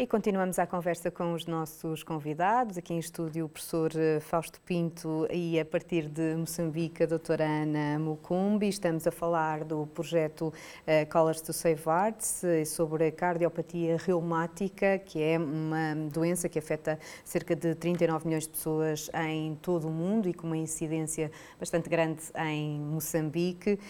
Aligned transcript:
E 0.00 0.06
continuamos 0.06 0.60
a 0.60 0.66
conversa 0.66 1.10
com 1.10 1.32
os 1.32 1.44
nossos 1.44 2.04
convidados. 2.04 2.78
Aqui 2.78 2.94
em 2.94 3.00
estúdio, 3.00 3.46
o 3.46 3.48
professor 3.48 3.90
eh, 3.96 4.20
Fausto 4.20 4.60
Pinto 4.60 5.26
e, 5.28 5.58
a 5.58 5.64
partir 5.64 6.08
de 6.08 6.36
Moçambique, 6.36 7.02
a 7.02 7.06
doutora 7.06 7.44
Ana 7.44 7.98
Mucumbi. 7.98 8.68
Estamos 8.68 9.08
a 9.08 9.10
falar 9.10 9.64
do 9.64 9.88
projeto 9.88 10.52
uh, 10.52 11.10
Colors 11.10 11.40
to 11.40 11.52
Save 11.52 11.82
Arts 11.84 12.44
eh, 12.44 12.64
sobre 12.64 13.08
a 13.08 13.10
cardiopatia 13.10 13.96
reumática, 13.96 15.00
que 15.00 15.20
é 15.20 15.36
uma 15.36 15.96
doença 16.12 16.48
que 16.48 16.60
afeta 16.60 16.96
cerca 17.24 17.56
de 17.56 17.74
39 17.74 18.24
milhões 18.24 18.44
de 18.44 18.50
pessoas 18.50 19.10
em 19.28 19.56
todo 19.56 19.88
o 19.88 19.90
mundo 19.90 20.28
e 20.28 20.32
com 20.32 20.46
uma 20.46 20.56
incidência 20.56 21.28
bastante 21.58 21.90
grande 21.90 22.22
em 22.36 22.78
Moçambique. 22.78 23.80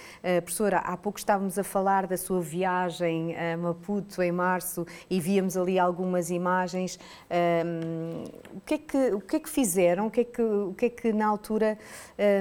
Professora, 0.43 0.79
há 0.79 0.97
pouco 0.97 1.19
estávamos 1.19 1.59
a 1.59 1.65
falar 1.65 2.07
da 2.07 2.17
sua 2.17 2.41
viagem 2.41 3.37
a 3.37 3.59
Maputo 3.59 4.23
em 4.23 4.33
março 4.33 4.87
e 5.11 5.21
víamos 5.21 5.55
ali 5.55 5.79
alguns 5.79 5.98
algumas 5.99 6.31
imagens. 6.31 6.99
Um, 7.29 8.23
o, 8.57 8.61
que 8.61 8.75
é 8.75 8.79
que, 8.79 9.15
o 9.15 9.21
que 9.21 9.37
é 9.37 9.41
que 9.41 9.49
fizeram? 9.49 10.07
O 10.07 10.11
que 10.11 10.21
é 10.21 10.25
que, 10.25 10.43
o 10.43 10.75
que, 10.75 10.87
é 10.87 10.91
que 10.91 11.13
na 11.13 11.27
altura, 11.27 11.77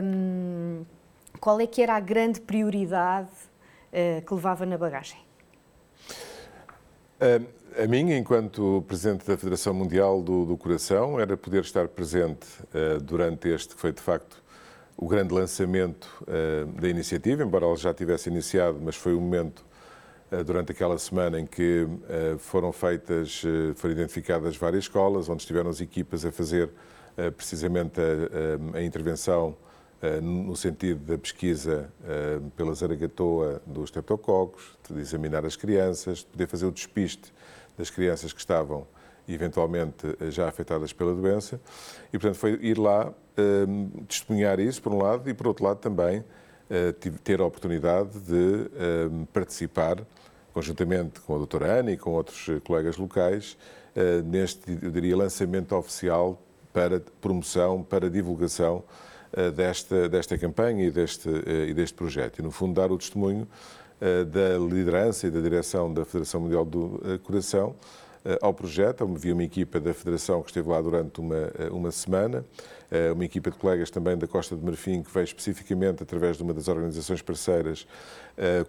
um, 0.03 0.85
qual 1.39 1.59
é 1.59 1.65
que 1.65 1.81
era 1.81 1.95
a 1.95 1.99
grande 1.99 2.39
prioridade 2.39 3.31
uh, 3.31 4.23
que 4.23 4.33
levava 4.33 4.65
na 4.65 4.77
bagagem? 4.77 5.17
A, 7.19 7.83
a 7.83 7.87
minha, 7.87 8.15
enquanto 8.15 8.83
Presidente 8.87 9.25
da 9.25 9.35
Federação 9.35 9.73
Mundial 9.73 10.21
do, 10.21 10.45
do 10.45 10.55
Coração, 10.55 11.19
era 11.19 11.35
poder 11.35 11.61
estar 11.61 11.87
presente 11.87 12.47
uh, 12.61 13.01
durante 13.01 13.49
este, 13.49 13.73
que 13.73 13.81
foi 13.81 13.91
de 13.91 14.01
facto 14.01 14.43
o 14.95 15.07
grande 15.07 15.33
lançamento 15.33 16.07
uh, 16.21 16.65
da 16.79 16.87
iniciativa, 16.87 17.43
embora 17.43 17.65
ela 17.65 17.75
já 17.75 17.93
tivesse 17.93 18.29
iniciado, 18.29 18.79
mas 18.81 18.95
foi 18.95 19.15
o 19.15 19.21
momento 19.21 19.65
durante 20.45 20.71
aquela 20.71 20.97
semana 20.97 21.39
em 21.39 21.45
que 21.45 21.87
eh, 22.09 22.35
foram 22.37 22.71
feitas, 22.71 23.41
eh, 23.45 23.73
foram 23.75 23.93
identificadas 23.93 24.57
várias 24.57 24.83
escolas, 24.83 25.29
onde 25.29 25.41
estiveram 25.41 25.69
as 25.69 25.79
equipas 25.79 26.25
a 26.25 26.31
fazer 26.31 26.69
precisamente 27.35 27.99
a, 27.99 28.77
a, 28.77 28.83
intervenção 28.83 29.57
no 30.21 30.55
sentido 30.55 31.03
da 31.03 31.17
pesquisa 31.17 31.91
pela 32.55 32.75
zaragatoa 32.75 33.59
dos 33.65 33.85
streptococos, 33.85 34.77
de 34.87 34.99
examinar 34.99 35.43
as 35.43 35.55
crianças, 35.55 36.19
de 36.19 36.25
poder 36.25 36.45
fazer 36.45 36.67
o 36.67 36.71
despiste 36.71 37.33
das 37.75 37.89
crianças 37.89 38.31
que 38.31 38.39
estavam 38.39 38.85
eventualmente 39.27 40.05
já 40.29 40.47
afetadas 40.47 40.93
pela 40.93 41.11
doença. 41.15 41.59
E, 42.09 42.19
portanto, 42.19 42.35
foi 42.35 42.59
ir 42.61 42.77
lá 42.77 43.11
testemunhar 44.07 44.59
isso, 44.59 44.79
por 44.79 44.93
um 44.93 45.01
lado, 45.01 45.27
e, 45.27 45.33
por 45.33 45.47
outro 45.47 45.65
lado, 45.65 45.79
também 45.79 46.23
ter 47.23 47.39
a 47.39 47.45
oportunidade 47.45 48.19
de 48.19 48.69
participar 49.31 50.05
conjuntamente 50.57 51.19
com 51.19 51.35
a 51.35 51.37
doutora 51.37 51.67
Ana 51.67 51.91
e 51.91 51.97
com 51.97 52.13
outros 52.13 52.49
eh, 52.49 52.59
colegas 52.59 52.97
locais, 52.97 53.55
eh, 53.95 54.23
neste, 54.23 54.75
eu 54.81 54.89
diria, 54.89 55.15
lançamento 55.15 55.75
oficial 55.75 56.41
para 56.73 56.99
promoção, 57.21 57.83
para 57.83 58.09
divulgação 58.09 58.83
eh, 59.33 59.51
desta, 59.51 60.09
desta 60.09 60.35
campanha 60.35 60.83
e 60.83 60.89
deste, 60.89 61.29
e 61.29 61.75
deste 61.75 61.93
projeto. 61.93 62.39
E, 62.39 62.41
no 62.41 62.49
fundo, 62.49 62.73
dar 62.73 62.91
o 62.91 62.97
testemunho 62.97 63.47
da 63.99 64.59
liderança 64.59 65.25
e 65.25 65.31
da 65.31 65.41
direção 65.41 65.91
da 65.91 66.05
Federação 66.05 66.41
Mundial 66.41 66.63
do 66.63 67.01
Coração 67.23 67.75
ao 68.41 68.53
projeto. 68.53 69.03
Havia 69.03 69.33
uma 69.33 69.43
equipa 69.43 69.79
da 69.79 69.93
Federação 69.93 70.41
que 70.41 70.49
esteve 70.49 70.69
lá 70.69 70.81
durante 70.81 71.19
uma, 71.19 71.51
uma 71.71 71.91
semana, 71.91 72.45
uma 73.13 73.25
equipa 73.25 73.51
de 73.51 73.57
colegas 73.57 73.89
também 73.89 74.17
da 74.17 74.27
Costa 74.27 74.55
de 74.55 74.63
Marfim 74.63 75.03
que 75.03 75.11
veio 75.13 75.25
especificamente 75.25 76.03
através 76.03 76.37
de 76.37 76.43
uma 76.43 76.53
das 76.53 76.67
organizações 76.67 77.21
parceiras 77.21 77.87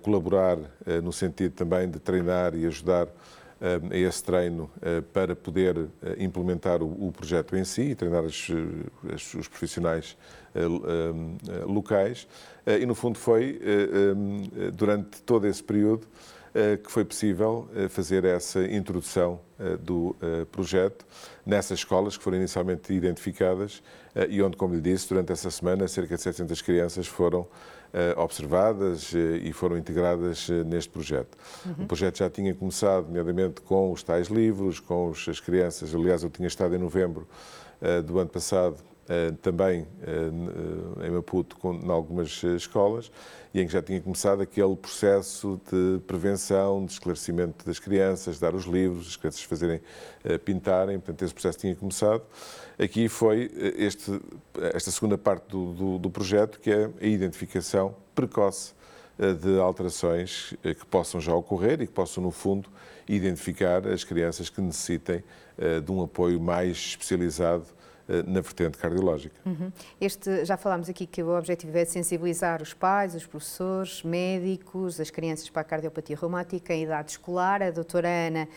colaborar 0.02 0.58
no 1.02 1.12
sentido 1.12 1.52
também 1.52 1.88
de 1.88 1.98
treinar 1.98 2.54
e 2.54 2.66
ajudar 2.66 3.08
a 3.90 3.96
esse 3.96 4.22
treino 4.22 4.70
para 5.12 5.34
poder 5.34 5.88
implementar 6.18 6.82
o 6.82 7.12
projeto 7.12 7.56
em 7.56 7.64
si 7.64 7.82
e 7.82 7.94
treinar 7.94 8.24
os 8.24 9.48
profissionais 9.48 10.16
locais. 11.66 12.28
E, 12.66 12.86
no 12.86 12.94
fundo, 12.94 13.18
foi 13.18 13.60
durante 14.74 15.22
todo 15.22 15.46
esse 15.46 15.62
período 15.62 16.06
que 16.82 16.90
foi 16.90 17.04
possível 17.04 17.68
fazer 17.90 18.24
essa 18.24 18.64
introdução 18.64 19.40
do 19.80 20.16
projeto 20.50 21.06
nessas 21.44 21.80
escolas 21.80 22.16
que 22.16 22.24
foram 22.24 22.36
inicialmente 22.36 22.92
identificadas 22.92 23.82
e 24.28 24.42
onde, 24.42 24.56
como 24.56 24.74
lhe 24.74 24.80
disse, 24.80 25.08
durante 25.08 25.32
essa 25.32 25.50
semana 25.50 25.86
cerca 25.86 26.16
de 26.16 26.22
700 26.22 26.62
crianças 26.62 27.06
foram 27.06 27.46
eh, 27.90 28.14
observadas 28.18 29.14
eh, 29.14 29.38
e 29.44 29.50
foram 29.50 29.78
integradas 29.78 30.50
eh, 30.50 30.62
neste 30.62 30.90
projeto. 30.90 31.38
Uhum. 31.64 31.84
O 31.84 31.86
projeto 31.86 32.18
já 32.18 32.28
tinha 32.28 32.54
começado, 32.54 33.06
nomeadamente, 33.06 33.62
com 33.62 33.90
os 33.90 34.02
tais 34.02 34.28
livros, 34.28 34.78
com 34.78 35.10
as 35.10 35.40
crianças. 35.40 35.94
Aliás, 35.94 36.22
eu 36.22 36.28
tinha 36.28 36.48
estado 36.48 36.74
em 36.74 36.78
novembro 36.78 37.26
do 38.04 38.18
ano 38.18 38.28
passado 38.28 38.76
também 39.40 39.86
em 41.02 41.10
Maputo, 41.10 41.56
em 41.64 41.90
algumas 41.90 42.42
escolas, 42.42 43.10
e 43.54 43.60
em 43.60 43.66
que 43.66 43.72
já 43.72 43.80
tinha 43.80 44.00
começado 44.00 44.42
aquele 44.42 44.76
processo 44.76 45.60
de 45.70 45.98
prevenção, 46.06 46.84
de 46.84 46.92
esclarecimento 46.92 47.64
das 47.64 47.78
crianças, 47.78 48.38
dar 48.38 48.54
os 48.54 48.64
livros, 48.64 49.08
as 49.08 49.16
crianças 49.16 49.42
fazerem 49.42 49.80
pintarem, 50.44 50.98
portanto, 50.98 51.24
esse 51.24 51.32
processo 51.32 51.58
tinha 51.58 51.74
começado. 51.74 52.22
Aqui 52.78 53.08
foi 53.08 53.50
eh, 53.56 53.74
este, 53.84 54.20
esta 54.72 54.90
segunda 54.92 55.18
parte 55.18 55.48
do, 55.48 55.72
do, 55.72 55.98
do 55.98 56.10
projeto, 56.10 56.60
que 56.60 56.70
é 56.70 56.88
a 57.00 57.06
identificação 57.06 57.96
precoce 58.14 58.72
eh, 59.18 59.32
de 59.32 59.58
alterações 59.58 60.54
eh, 60.62 60.74
que 60.74 60.86
possam 60.86 61.20
já 61.20 61.34
ocorrer 61.34 61.82
e 61.82 61.86
que 61.88 61.92
possam, 61.92 62.22
no 62.22 62.30
fundo, 62.30 62.70
identificar 63.08 63.86
as 63.88 64.04
crianças 64.04 64.48
que 64.48 64.60
necessitem 64.60 65.24
de 65.84 65.90
um 65.90 66.04
apoio 66.04 66.38
mais 66.38 66.76
especializado 66.76 67.64
eh, 67.64 67.77
na 68.26 68.40
vertente 68.40 68.78
cardiológica. 68.78 69.36
Uhum. 69.44 69.70
Este, 70.00 70.44
já 70.44 70.56
falámos 70.56 70.88
aqui 70.88 71.06
que 71.06 71.22
o 71.22 71.36
objetivo 71.36 71.76
é 71.76 71.84
sensibilizar 71.84 72.62
os 72.62 72.72
pais, 72.72 73.14
os 73.14 73.26
professores, 73.26 74.02
médicos, 74.02 74.98
as 74.98 75.10
crianças 75.10 75.48
para 75.50 75.62
a 75.62 75.64
cardiopatia 75.64 76.16
reumática 76.16 76.72
em 76.72 76.84
idade 76.84 77.12
escolar. 77.12 77.62
A 77.62 77.70
doutora 77.70 78.08
Ana, 78.08 78.48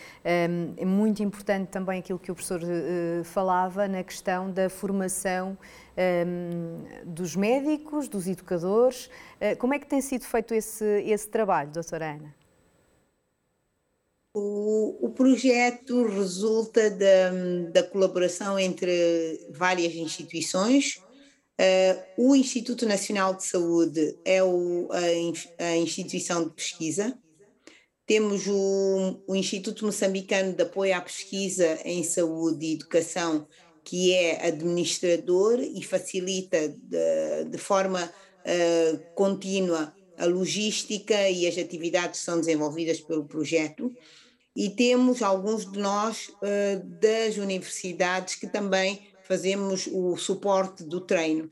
um, 0.50 0.73
é 0.78 0.85
muito 0.85 1.22
importante 1.22 1.67
também 1.67 2.00
aquilo 2.00 2.17
que 2.17 2.31
o 2.31 2.35
professor 2.35 2.62
uh, 2.62 3.23
falava 3.25 3.88
na 3.88 4.03
questão 4.03 4.50
da 4.50 4.69
formação 4.69 5.57
um, 5.97 6.83
dos 7.06 7.35
médicos, 7.35 8.07
dos 8.07 8.28
educadores. 8.28 9.07
Uh, 9.39 9.57
como 9.57 9.73
é 9.73 9.79
que 9.79 9.85
tem 9.85 10.01
sido 10.01 10.23
feito 10.23 10.53
esse, 10.53 10.85
esse 11.06 11.28
trabalho, 11.28 11.69
doutora 11.72 12.13
Ana? 12.13 12.41
O, 14.34 15.08
o 15.08 15.09
projeto 15.09 16.08
resulta 16.08 16.90
da, 16.90 17.31
da 17.69 17.84
colaboração 17.84 18.58
entre 18.58 19.46
várias 19.50 19.94
instituições. 19.94 21.02
Uh, 21.59 22.30
o 22.30 22.36
Instituto 22.36 22.86
Nacional 22.86 23.34
de 23.36 23.46
Saúde 23.46 24.18
é 24.24 24.42
o, 24.42 24.88
a, 24.90 25.66
a, 25.66 25.78
instituição 25.78 26.46
de 26.46 26.52
pesquisa. 26.52 27.19
Temos 28.06 28.47
o, 28.47 29.22
o, 29.28 29.36
Instituto 29.36 29.86
Moçambicano 29.86 30.53
de 30.53 30.63
Apoio 30.63 30.96
à 30.96 31.02
Pesquisa 31.02 31.80
em 31.84 32.02
Saúde 32.02 32.66
e 32.66 32.74
Educação, 32.75 33.46
que 33.84 34.13
é 34.13 34.48
administrador 34.48 35.59
e 35.59 35.84
facilita 35.84 36.69
de, 36.69 37.50
de 37.50 37.58
forma 37.58 38.06
uh, 38.06 39.13
contínua 39.13 39.94
a 40.18 40.25
logística 40.25 41.30
e 41.30 41.48
as 41.48 41.58
atividades 41.58 42.19
que 42.19 42.25
são 42.25 42.40
desenvolvidas 42.40 43.02
pelo 43.02 43.25
projeto 43.25 43.92
e 44.56 44.69
temos 44.69 45.22
alguns 45.22 45.69
de 45.69 45.79
nós 45.79 46.28
uh, 46.28 46.84
das 47.00 47.38
universidades 47.38 48.35
que 48.35 48.47
também 48.47 49.01
fazemos 49.23 49.88
o 49.91 50.17
suporte 50.17 50.84
do 50.84 51.00
treino. 51.00 51.50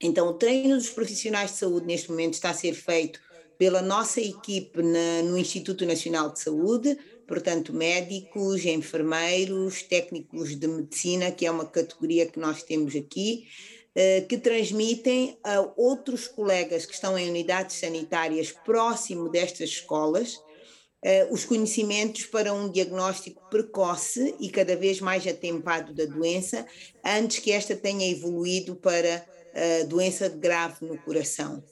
Então, 0.00 0.28
o 0.28 0.34
treino 0.34 0.76
dos 0.76 0.90
profissionais 0.90 1.52
de 1.52 1.58
saúde 1.58 1.86
neste 1.86 2.10
momento 2.10 2.34
está 2.34 2.50
a 2.50 2.54
ser 2.54 2.74
feito 2.74 3.20
pela 3.58 3.82
nossa 3.82 4.20
equipe 4.20 4.82
na, 4.82 5.22
no 5.22 5.36
Instituto 5.36 5.84
Nacional 5.84 6.30
de 6.30 6.40
Saúde, 6.40 6.98
portanto, 7.26 7.72
médicos, 7.72 8.64
enfermeiros, 8.64 9.82
técnicos 9.82 10.58
de 10.58 10.66
medicina, 10.66 11.30
que 11.30 11.46
é 11.46 11.50
uma 11.50 11.66
categoria 11.66 12.26
que 12.26 12.38
nós 12.38 12.62
temos 12.62 12.94
aqui, 12.94 13.46
uh, 13.96 14.26
que 14.26 14.36
transmitem 14.36 15.38
a 15.42 15.60
outros 15.76 16.28
colegas 16.28 16.84
que 16.84 16.94
estão 16.94 17.18
em 17.18 17.30
unidades 17.30 17.76
sanitárias 17.76 18.52
próximo 18.52 19.28
destas 19.28 19.70
escolas 19.70 20.38
uh, 21.04 21.32
os 21.32 21.44
conhecimentos 21.44 22.26
para 22.26 22.52
um 22.52 22.70
diagnóstico 22.70 23.42
precoce 23.50 24.34
e 24.38 24.50
cada 24.50 24.76
vez 24.76 25.00
mais 25.00 25.26
atempado 25.26 25.94
da 25.94 26.04
doença, 26.04 26.66
antes 27.04 27.38
que 27.38 27.52
esta 27.52 27.74
tenha 27.74 28.10
evoluído 28.10 28.76
para 28.76 29.24
uh, 29.24 29.86
doença 29.88 30.28
grave 30.28 30.84
no 30.86 30.98
coração. 30.98 31.62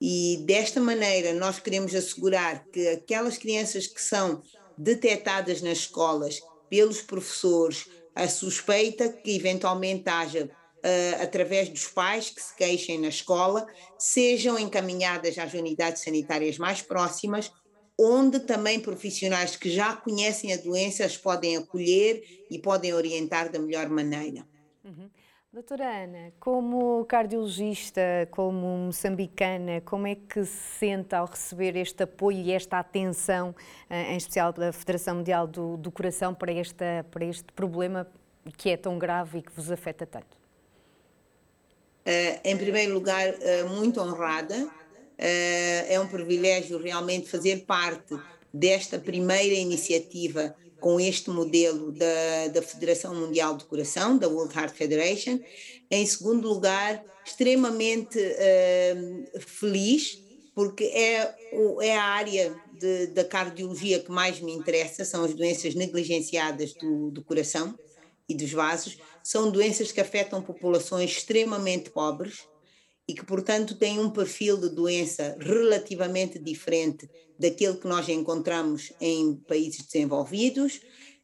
E 0.00 0.42
desta 0.46 0.80
maneira, 0.80 1.34
nós 1.34 1.58
queremos 1.58 1.94
assegurar 1.94 2.64
que 2.72 2.88
aquelas 2.88 3.36
crianças 3.36 3.86
que 3.86 4.00
são 4.00 4.42
detectadas 4.76 5.60
nas 5.60 5.78
escolas 5.78 6.40
pelos 6.70 7.02
professores, 7.02 7.86
a 8.14 8.26
suspeita 8.28 9.08
que 9.08 9.34
eventualmente 9.34 10.08
haja 10.08 10.50
Uh, 10.82 11.22
através 11.22 11.68
dos 11.68 11.86
pais 11.88 12.30
que 12.30 12.40
se 12.40 12.56
queixem 12.56 12.98
na 12.98 13.08
escola, 13.08 13.66
sejam 13.98 14.58
encaminhadas 14.58 15.36
às 15.36 15.52
unidades 15.52 16.02
sanitárias 16.02 16.56
mais 16.56 16.80
próximas 16.80 17.52
onde 18.02 18.40
também 18.40 18.80
profissionais 18.80 19.56
que 19.56 19.70
já 19.70 19.94
conhecem 19.94 20.54
a 20.54 20.56
doença 20.56 21.04
as 21.04 21.18
podem 21.18 21.58
acolher 21.58 22.22
e 22.50 22.58
podem 22.58 22.94
orientar 22.94 23.50
da 23.50 23.58
melhor 23.58 23.90
maneira. 23.90 24.46
Uhum. 24.82 25.10
Doutora 25.52 26.04
Ana, 26.04 26.32
como 26.38 27.04
cardiologista, 27.04 28.00
como 28.30 28.86
moçambicana, 28.86 29.82
como 29.82 30.06
é 30.06 30.14
que 30.14 30.44
se 30.44 30.78
sente 30.78 31.14
ao 31.14 31.26
receber 31.26 31.76
este 31.76 32.04
apoio 32.04 32.38
e 32.38 32.52
esta 32.52 32.78
atenção, 32.78 33.54
eh, 33.90 34.12
em 34.12 34.16
especial 34.16 34.52
da 34.52 34.72
Federação 34.72 35.16
Mundial 35.16 35.46
do, 35.46 35.76
do 35.76 35.90
Coração, 35.90 36.32
para, 36.32 36.52
esta, 36.52 37.04
para 37.10 37.24
este 37.24 37.52
problema 37.52 38.06
que 38.56 38.70
é 38.70 38.76
tão 38.76 38.98
grave 38.98 39.38
e 39.38 39.42
que 39.42 39.52
vos 39.52 39.70
afeta 39.70 40.06
tanto? 40.06 40.38
Uh, 42.06 42.40
em 42.44 42.56
primeiro 42.56 42.94
lugar, 42.94 43.28
uh, 43.28 43.68
muito 43.68 44.00
honrada. 44.00 44.70
Uh, 45.20 45.84
é 45.86 46.00
um 46.00 46.08
privilégio 46.08 46.78
realmente 46.78 47.28
fazer 47.28 47.66
parte 47.66 48.18
desta 48.52 48.98
primeira 48.98 49.54
iniciativa 49.54 50.56
com 50.80 50.98
este 50.98 51.28
modelo 51.28 51.92
da, 51.92 52.48
da 52.54 52.62
Federação 52.62 53.14
Mundial 53.14 53.54
do 53.54 53.66
Coração, 53.66 54.16
da 54.16 54.26
World 54.26 54.56
Heart 54.56 54.74
Federation. 54.74 55.38
Em 55.90 56.06
segundo 56.06 56.48
lugar, 56.48 57.04
extremamente 57.22 58.18
uh, 58.18 59.40
feliz, 59.40 60.18
porque 60.54 60.84
é, 60.84 61.34
é 61.82 61.96
a 61.96 62.02
área 62.02 62.56
de, 62.78 63.08
da 63.08 63.22
cardiologia 63.22 64.00
que 64.00 64.10
mais 64.10 64.40
me 64.40 64.52
interessa, 64.52 65.04
são 65.04 65.22
as 65.22 65.34
doenças 65.34 65.74
negligenciadas 65.74 66.72
do, 66.72 67.10
do 67.10 67.22
coração 67.22 67.78
e 68.26 68.34
dos 68.34 68.50
vasos. 68.52 68.96
São 69.22 69.50
doenças 69.50 69.92
que 69.92 70.00
afetam 70.00 70.40
populações 70.40 71.10
extremamente 71.10 71.90
pobres 71.90 72.48
e 73.10 73.12
que, 73.12 73.24
portanto, 73.24 73.74
têm 73.74 73.98
um 73.98 74.08
perfil 74.08 74.56
de 74.56 74.68
doença 74.68 75.36
relativamente 75.40 76.38
diferente 76.38 77.10
daquele 77.36 77.76
que 77.76 77.88
nós 77.88 78.08
encontramos 78.08 78.92
em 79.00 79.34
países 79.34 79.84
desenvolvidos. 79.84 80.80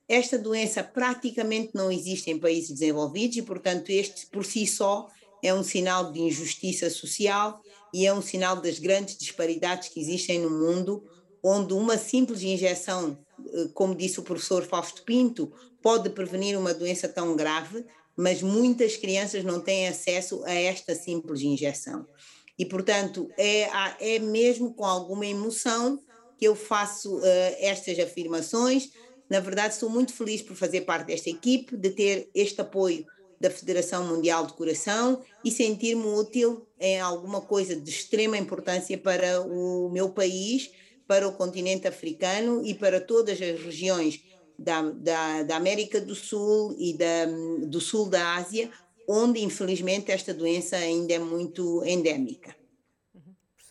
Esta 0.09 0.37
doença 0.37 0.83
praticamente 0.83 1.71
não 1.75 1.89
existe 1.93 2.29
em 2.29 2.41
países 2.41 2.73
desenvolvidos 2.73 3.37
e, 3.37 3.43
portanto, 3.43 3.91
este 3.91 4.27
por 4.27 4.45
si 4.45 4.67
só 4.67 5.07
é 5.41 5.55
um 5.55 5.63
sinal 5.63 6.11
de 6.11 6.21
injustiça 6.21 6.91
social 6.91 7.61
e 7.95 8.05
é 8.05 8.13
um 8.13 8.21
sinal 8.21 8.61
das 8.61 8.81
grandes 8.81 9.17
disparidades 9.17 9.89
que 9.89 10.01
existem 10.01 10.41
no 10.41 10.51
mundo, 10.51 11.05
onde 11.41 11.73
uma 11.73 11.97
simples 11.97 12.43
injeção, 12.43 13.17
eh, 13.39 13.69
como 13.73 13.95
disse 13.95 14.19
o 14.19 14.25
professor 14.25 14.65
Fausto 14.65 15.05
Pinto, 15.05 15.53
pode 15.81 16.11
prevenir 16.11 16.59
uma 16.59 16.75
doença 16.75 17.07
tão 17.07 17.37
grave, 17.37 17.87
mas 18.17 18.43
muitas 18.43 18.97
crianças 18.97 19.45
não 19.45 19.61
têm 19.61 19.89
acesso 19.89 20.43
a 20.45 20.55
esta 20.55 20.95
simples 20.95 21.43
injeção. 21.43 22.07
E, 22.59 22.65
portanto, 22.65 23.29
é, 23.37 23.69
é 24.01 24.19
mesmo 24.19 24.73
com 24.73 24.85
alguma 24.85 25.27
emoção 25.27 26.01
que 26.39 26.47
eu 26.47 26.55
faço 26.55 27.19
uh, 27.19 27.23
estas 27.59 27.99
afirmações. 27.99 28.91
Na 29.29 29.41
verdade, 29.41 29.75
estou 29.75 29.91
muito 29.91 30.13
feliz 30.13 30.41
por 30.41 30.57
fazer 30.57 30.83
parte 30.83 31.09
desta 31.09 31.29
equipe, 31.29 31.77
de 31.77 31.91
ter 31.91 32.31
este 32.35 32.61
apoio 32.61 33.05
da 33.39 33.51
Federação 33.51 34.07
Mundial 34.07 34.47
de 34.47 34.55
Coração 34.55 35.23
e 35.45 35.51
sentir-me 35.51 36.07
útil 36.07 36.67
em 36.81 36.99
alguma 37.01 37.41
coisa 37.43 37.77
de 37.77 37.91
extrema 37.91 38.39
importância 38.39 38.97
para 38.97 39.43
o 39.43 39.91
meu 39.91 40.09
país, 40.11 40.71
para 41.07 41.29
o 41.29 41.33
continente 41.33 41.87
africano 41.87 42.65
e 42.65 42.75
para 42.75 43.01
todas 43.01 43.41
as 43.41 43.61
regiões 43.61 44.23
da, 44.59 44.83
da, 44.83 45.43
da 45.43 45.57
América 45.57 46.01
do 46.01 46.15
Sul 46.15 46.75
e 46.79 46.95
da, 46.95 47.27
do 47.67 47.81
sul 47.81 48.09
da 48.09 48.37
Ásia, 48.37 48.71
onde 49.09 49.41
infelizmente 49.43 50.11
esta 50.11 50.33
doença 50.33 50.77
ainda 50.77 51.15
é 51.15 51.19
muito 51.19 51.85
endémica 51.85 52.55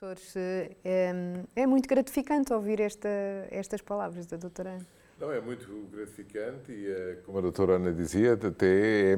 professores, 0.05 0.35
é, 0.83 1.13
é, 1.55 1.65
muito 1.65 1.87
gratificante 1.87 2.53
ouvir 2.53 2.79
esta, 2.79 3.09
estas 3.49 3.81
palavras 3.81 4.25
da 4.25 4.37
doutora 4.37 4.71
Ana. 4.71 4.87
Não, 5.19 5.31
é 5.31 5.39
muito 5.39 5.67
gratificante 5.91 6.71
e, 6.71 6.87
eh, 6.87 7.19
como 7.25 7.37
a 7.37 7.41
doutora 7.41 7.75
Ana 7.75 7.93
dizia, 7.93 8.33
até 8.33 9.13
é, 9.13 9.17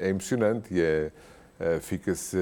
é 0.00 0.08
emocionante 0.08 0.74
e 0.74 0.80
é, 0.80 1.12
fica-se 1.80 2.36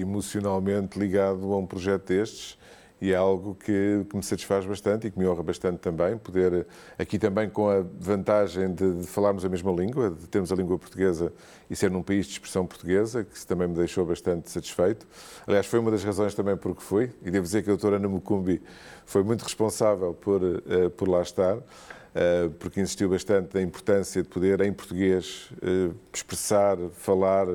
emocionalmente 0.00 0.96
ligado 0.96 1.52
a 1.52 1.56
um 1.56 1.66
projeto 1.66 2.06
destes 2.06 2.56
e 3.00 3.12
é 3.12 3.16
algo 3.16 3.54
que, 3.54 4.04
que, 4.08 4.16
me 4.16 4.22
satisfaz 4.22 4.66
bastante 4.66 5.06
e 5.06 5.10
que 5.10 5.18
me 5.18 5.26
honra 5.26 5.42
bastante 5.42 5.78
também, 5.78 6.18
poder, 6.18 6.66
aqui 6.98 7.18
também 7.18 7.48
com 7.48 7.70
a 7.70 7.82
vantagem 7.98 8.74
de, 8.74 9.00
de, 9.00 9.06
falarmos 9.06 9.44
a 9.44 9.48
mesma 9.48 9.72
língua, 9.72 10.10
de 10.10 10.28
termos 10.28 10.52
a 10.52 10.54
língua 10.54 10.78
portuguesa 10.78 11.32
e 11.70 11.74
ser 11.74 11.90
num 11.90 12.02
país 12.02 12.26
de 12.26 12.32
expressão 12.32 12.66
portuguesa, 12.66 13.24
que 13.24 13.46
também 13.46 13.68
me 13.68 13.74
deixou 13.74 14.04
bastante 14.04 14.50
satisfeito. 14.50 15.06
Aliás, 15.46 15.66
foi 15.66 15.78
uma 15.78 15.90
das 15.90 16.04
razões 16.04 16.34
também 16.34 16.56
por 16.56 16.76
que 16.76 16.82
fui, 16.82 17.10
e 17.22 17.30
devo 17.30 17.44
dizer 17.44 17.62
que 17.62 17.70
a 17.70 17.72
doutora 17.72 17.96
Ana 17.96 18.08
Mucumbi 18.08 18.60
foi 19.06 19.22
muito 19.22 19.42
responsável 19.42 20.12
por, 20.12 20.42
uh, 20.42 20.90
por 20.96 21.08
lá 21.08 21.22
estar, 21.22 21.56
uh, 21.56 22.50
porque 22.58 22.80
insistiu 22.80 23.08
bastante 23.08 23.54
na 23.54 23.62
importância 23.62 24.22
de 24.22 24.28
poder, 24.28 24.60
em 24.60 24.72
português, 24.72 25.50
uh, 25.62 25.94
expressar, 26.12 26.76
falar, 26.92 27.46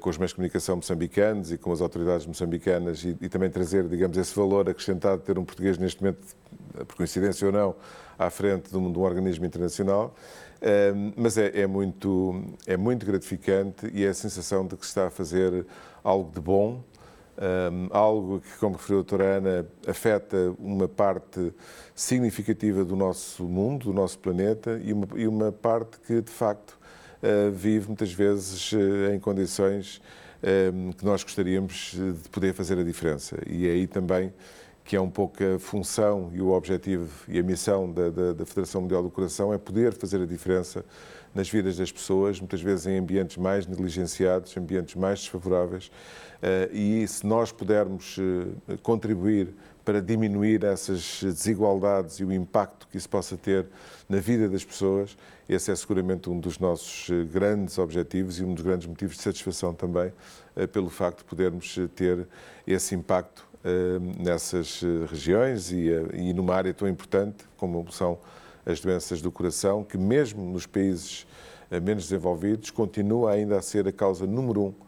com 0.00 0.10
os 0.10 0.16
meios 0.16 0.30
de 0.30 0.36
comunicação 0.36 0.76
moçambicanos 0.76 1.52
e 1.52 1.58
com 1.58 1.70
as 1.72 1.80
autoridades 1.80 2.26
moçambicanas 2.26 3.04
e, 3.04 3.16
e, 3.20 3.28
também 3.28 3.50
trazer, 3.50 3.86
digamos, 3.86 4.16
esse 4.16 4.34
valor 4.34 4.68
acrescentado 4.68 5.18
de 5.18 5.24
ter 5.24 5.38
um 5.38 5.44
português 5.44 5.76
neste 5.76 6.02
momento, 6.02 6.20
por 6.86 6.96
coincidência 6.96 7.46
ou 7.46 7.52
não, 7.52 7.74
à 8.18 8.30
frente 8.30 8.70
de 8.70 8.76
um, 8.76 8.90
de 8.90 8.98
um 8.98 9.02
organismo 9.02 9.44
internacional. 9.44 10.14
Uh, 10.56 11.12
mas 11.16 11.38
é, 11.38 11.60
é, 11.60 11.66
muito, 11.66 12.42
é 12.66 12.76
muito 12.76 13.06
gratificante 13.06 13.90
e 13.92 14.04
é 14.04 14.08
a 14.08 14.14
sensação 14.14 14.66
de 14.66 14.76
que 14.76 14.84
se 14.84 14.90
está 14.90 15.06
a 15.06 15.10
fazer 15.10 15.66
algo 16.02 16.32
de 16.32 16.40
bom, 16.40 16.82
um, 17.38 17.88
algo 17.92 18.40
que, 18.40 18.58
como 18.58 18.76
referiu 18.76 18.98
a 18.98 19.02
doutora 19.02 19.24
Ana, 19.36 19.66
afeta 19.86 20.52
uma 20.58 20.88
parte 20.88 21.52
significativa 21.94 22.84
do 22.84 22.96
nosso 22.96 23.44
mundo, 23.44 23.84
do 23.84 23.92
nosso 23.92 24.18
planeta 24.18 24.80
e 24.82 24.92
uma, 24.92 25.08
e 25.14 25.28
uma 25.28 25.52
parte 25.52 25.98
que, 26.00 26.20
de 26.20 26.30
facto, 26.30 26.76
eh, 26.76 27.07
vive 27.52 27.88
muitas 27.88 28.12
vezes 28.12 28.72
eh, 28.72 29.14
em 29.14 29.18
condições 29.18 30.00
eh, 30.42 30.70
que 30.96 31.04
nós 31.04 31.22
gostaríamos 31.22 31.92
de 31.94 32.28
poder 32.30 32.54
fazer 32.54 32.78
a 32.78 32.84
diferença. 32.84 33.36
E 33.46 33.66
é 33.66 33.72
aí 33.72 33.86
também 33.86 34.32
que 34.84 34.96
é 34.96 35.00
um 35.00 35.10
pouco 35.10 35.36
a 35.44 35.58
função 35.58 36.30
e 36.32 36.40
o 36.40 36.48
objetivo 36.48 37.10
e 37.28 37.38
a 37.38 37.42
missão 37.42 37.92
da, 37.92 38.08
da, 38.08 38.32
da, 38.32 38.46
Federação 38.46 38.80
Mundial 38.80 39.02
do 39.02 39.10
Coração 39.10 39.52
é 39.52 39.58
poder 39.58 39.92
fazer 39.92 40.22
a 40.22 40.24
diferença 40.24 40.82
nas 41.34 41.50
vidas 41.50 41.76
das 41.76 41.92
pessoas, 41.92 42.40
muitas 42.40 42.62
vezes 42.62 42.86
em 42.86 42.96
ambientes 42.96 43.36
mais 43.36 43.66
negligenciados, 43.66 44.56
ambientes 44.56 44.94
mais 44.94 45.20
desfavoráveis, 45.20 45.90
e 46.72 47.06
se 47.06 47.26
nós 47.26 47.52
pudermos 47.52 48.16
contribuir 48.82 49.54
para 49.88 50.02
diminuir 50.02 50.64
essas 50.64 51.22
desigualdades 51.22 52.16
e 52.16 52.24
o 52.24 52.30
impacto 52.30 52.86
que 52.88 52.98
isso 52.98 53.08
possa 53.08 53.38
ter 53.38 53.64
na 54.06 54.18
vida 54.18 54.46
das 54.46 54.62
pessoas. 54.62 55.16
Esse 55.48 55.70
é 55.70 55.74
seguramente 55.74 56.28
um 56.28 56.38
dos 56.38 56.58
nossos 56.58 57.08
eh, 57.08 57.24
grandes 57.24 57.78
objetivos 57.78 58.38
e 58.38 58.44
um 58.44 58.52
dos 58.52 58.62
grandes 58.62 58.86
motivos 58.86 59.16
de 59.16 59.22
satisfação 59.22 59.72
também, 59.72 60.12
eh, 60.54 60.66
pelo 60.66 60.90
facto 60.90 61.20
de 61.20 61.24
podermos 61.24 61.78
eh, 61.78 61.88
ter 61.96 62.28
esse 62.66 62.94
impacto 62.94 63.48
nessas 64.18 64.82
regiões 65.10 65.72
e, 65.72 65.88
e 66.14 66.32
numa 66.32 66.54
área 66.54 66.72
tão 66.72 66.88
importante 66.88 67.44
como 67.56 67.90
são 67.90 68.18
as 68.64 68.80
doenças 68.80 69.20
do 69.20 69.32
coração, 69.32 69.82
que 69.82 69.98
mesmo 69.98 70.44
nos 70.52 70.64
países 70.64 71.26
menos 71.82 72.04
desenvolvidos 72.04 72.70
continua 72.70 73.32
ainda 73.32 73.58
a 73.58 73.62
ser 73.62 73.88
a 73.88 73.92
causa 73.92 74.26
número 74.26 74.66
um 74.66 74.87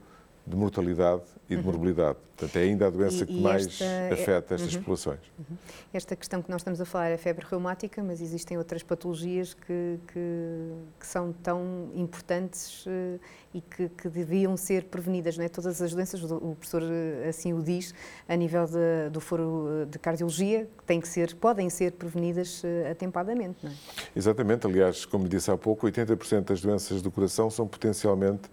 de 0.51 0.57
mortalidade 0.57 1.23
e 1.49 1.55
de 1.55 1.57
uhum. 1.57 1.63
morbilidade. 1.63 2.19
Portanto, 2.37 2.57
é 2.57 2.63
ainda 2.63 2.87
a 2.87 2.91
doença 2.91 3.25
e, 3.25 3.27
que 3.27 3.41
mais 3.41 3.67
esta, 3.67 3.85
é- 3.85 4.13
afeta 4.13 4.55
estas 4.55 4.73
uhum. 4.73 4.81
populações. 4.81 5.21
Uhum. 5.39 5.57
Esta 5.93 6.17
questão 6.17 6.41
que 6.41 6.51
nós 6.51 6.61
estamos 6.61 6.81
a 6.81 6.85
falar 6.85 7.09
é 7.09 7.15
a 7.15 7.19
febre 7.19 7.45
reumática, 7.49 8.03
mas 8.03 8.21
existem 8.21 8.57
outras 8.57 8.83
patologias 8.83 9.53
que, 9.53 9.99
que, 10.13 10.73
que 10.99 11.07
são 11.07 11.33
tão 11.33 11.91
importantes 11.95 12.87
uh, 12.87 13.21
e 13.53 13.61
que, 13.61 13.89
que, 13.91 14.09
deviam 14.09 14.57
ser 14.57 14.85
prevenidas. 14.85 15.37
Não 15.37 15.45
é? 15.45 15.49
Todas 15.49 15.83
as 15.83 15.93
doenças, 15.93 16.23
o 16.23 16.55
professor 16.55 16.83
eh, 16.83 17.29
assim 17.29 17.53
o 17.53 17.63
diz, 17.63 17.95
a 18.29 18.37
nível 18.37 18.65
de, 18.67 19.11
do 19.11 19.21
foro 19.21 19.83
eh, 19.83 19.85
de 19.87 19.99
cardiologia, 19.99 20.69
têm 20.87 21.01
que 21.01 21.09
ser, 21.09 21.35
podem 21.35 21.69
ser 21.69 21.93
prevenidas 21.93 22.63
uh, 22.63 22.91
atempadamente. 22.91 23.59
Não 23.65 23.71
é? 23.71 23.75
Exatamente. 24.15 24.67
Aliás, 24.67 25.05
como 25.05 25.29
disse 25.29 25.51
há 25.51 25.59
pouco, 25.59 25.87
80% 25.87 26.45
das 26.45 26.61
doenças 26.61 27.03
do 27.03 27.11
coração 27.11 27.51
são 27.51 27.67
potencialmente 27.67 28.49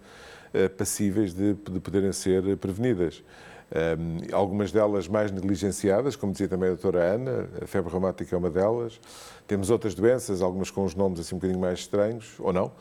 passíveis 0.76 1.34
de, 1.34 1.54
de 1.54 1.80
poderem 1.80 2.12
ser 2.12 2.56
prevenidas. 2.56 3.22
Um, 3.70 4.34
algumas 4.34 4.72
delas 4.72 5.06
mais 5.06 5.30
negligenciadas, 5.30 6.16
como 6.16 6.32
dizia 6.32 6.48
também 6.48 6.70
a 6.70 6.72
doutora 6.72 7.02
Ana, 7.02 7.48
a 7.62 7.66
febre 7.66 7.90
reumática 7.90 8.34
é 8.34 8.38
uma 8.38 8.48
delas. 8.48 8.98
Temos 9.46 9.68
outras 9.68 9.94
doenças, 9.94 10.40
algumas 10.40 10.70
com 10.70 10.84
os 10.84 10.94
nomes 10.94 11.20
assim 11.20 11.34
um 11.34 11.38
bocadinho 11.38 11.60
mais 11.60 11.80
estranhos, 11.80 12.34
ou 12.38 12.50
não. 12.50 12.72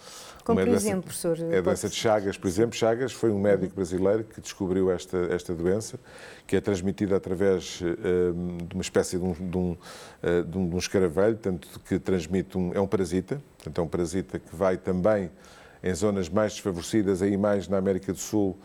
Como, 0.45 0.61
por 0.61 0.69
exemplo, 0.69 1.03
professor? 1.03 1.37
É 1.51 1.57
a 1.57 1.61
doença 1.61 1.89
de 1.89 1.95
Chagas, 1.95 2.37
por 2.37 2.47
exemplo. 2.47 2.73
Chagas 2.73 3.11
foi 3.11 3.31
um 3.31 3.39
médico 3.39 3.75
brasileiro 3.75 4.23
que 4.23 4.39
descobriu 4.39 4.89
esta, 4.89 5.17
esta 5.29 5.53
doença, 5.53 5.99
que 6.45 6.55
é 6.55 6.61
transmitida 6.61 7.17
através 7.17 7.81
um, 7.81 8.57
de 8.65 8.73
uma 8.73 8.81
espécie 8.81 9.17
de 9.17 9.25
um, 9.25 9.33
de 9.33 9.57
um, 9.57 9.77
de 10.49 10.57
um 10.57 10.77
escaravelho, 10.77 11.35
tanto 11.35 11.67
que 11.81 11.99
transmite 11.99 12.57
um... 12.57 12.71
é 12.73 12.79
um 12.79 12.87
parasita, 12.87 13.41
portanto 13.57 13.77
é 13.77 13.83
um 13.83 13.87
parasita 13.89 14.39
que 14.39 14.55
vai 14.55 14.77
também 14.77 15.29
em 15.83 15.93
zonas 15.93 16.29
mais 16.29 16.53
desfavorecidas, 16.53 17.21
aí 17.21 17.37
mais 17.37 17.67
na 17.67 17.77
América 17.77 18.11
do 18.11 18.19
Sul, 18.19 18.57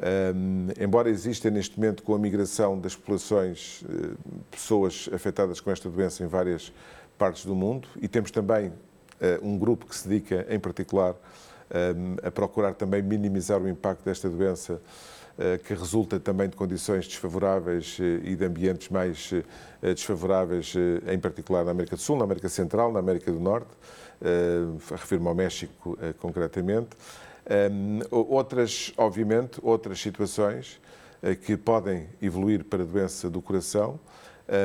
Um, 0.00 0.68
embora 0.80 1.10
exista 1.10 1.50
neste 1.50 1.76
momento 1.76 2.04
com 2.04 2.14
a 2.14 2.18
migração 2.20 2.78
das 2.78 2.94
populações 2.94 3.82
uh, 3.82 4.16
pessoas 4.48 5.10
afetadas 5.12 5.60
com 5.60 5.72
esta 5.72 5.90
doença 5.90 6.22
em 6.22 6.28
várias 6.28 6.72
partes 7.18 7.44
do 7.44 7.52
mundo 7.52 7.88
e 8.00 8.06
temos 8.06 8.30
também 8.30 8.68
uh, 8.68 8.72
um 9.42 9.58
grupo 9.58 9.86
que 9.86 9.96
se 9.96 10.06
dedica 10.06 10.46
em 10.48 10.60
particular 10.60 11.16
um, 11.96 12.14
a 12.22 12.30
procurar 12.30 12.74
também 12.74 13.02
minimizar 13.02 13.60
o 13.60 13.68
impacto 13.68 14.04
desta 14.04 14.28
doença 14.28 14.80
que 15.64 15.72
resulta 15.72 16.18
também 16.18 16.48
de 16.48 16.56
condições 16.56 17.06
desfavoráveis 17.06 17.98
e 18.24 18.34
de 18.34 18.44
ambientes 18.44 18.88
mais 18.88 19.32
desfavoráveis, 19.80 20.74
em 21.06 21.18
particular 21.18 21.64
na 21.64 21.70
América 21.70 21.94
do 21.94 22.02
Sul, 22.02 22.16
na 22.16 22.24
América 22.24 22.48
Central, 22.48 22.92
na 22.92 22.98
América 22.98 23.30
do 23.30 23.38
Norte, 23.38 23.70
refiro-me 24.90 25.28
ao 25.28 25.34
México 25.34 25.96
concretamente. 26.18 26.88
Um, 27.48 28.00
outras, 28.10 28.92
obviamente, 28.96 29.58
outras 29.62 30.00
situações 30.00 30.78
que 31.46 31.56
podem 31.56 32.06
evoluir 32.20 32.62
para 32.64 32.84
doença 32.84 33.30
do 33.30 33.40
coração 33.40 33.98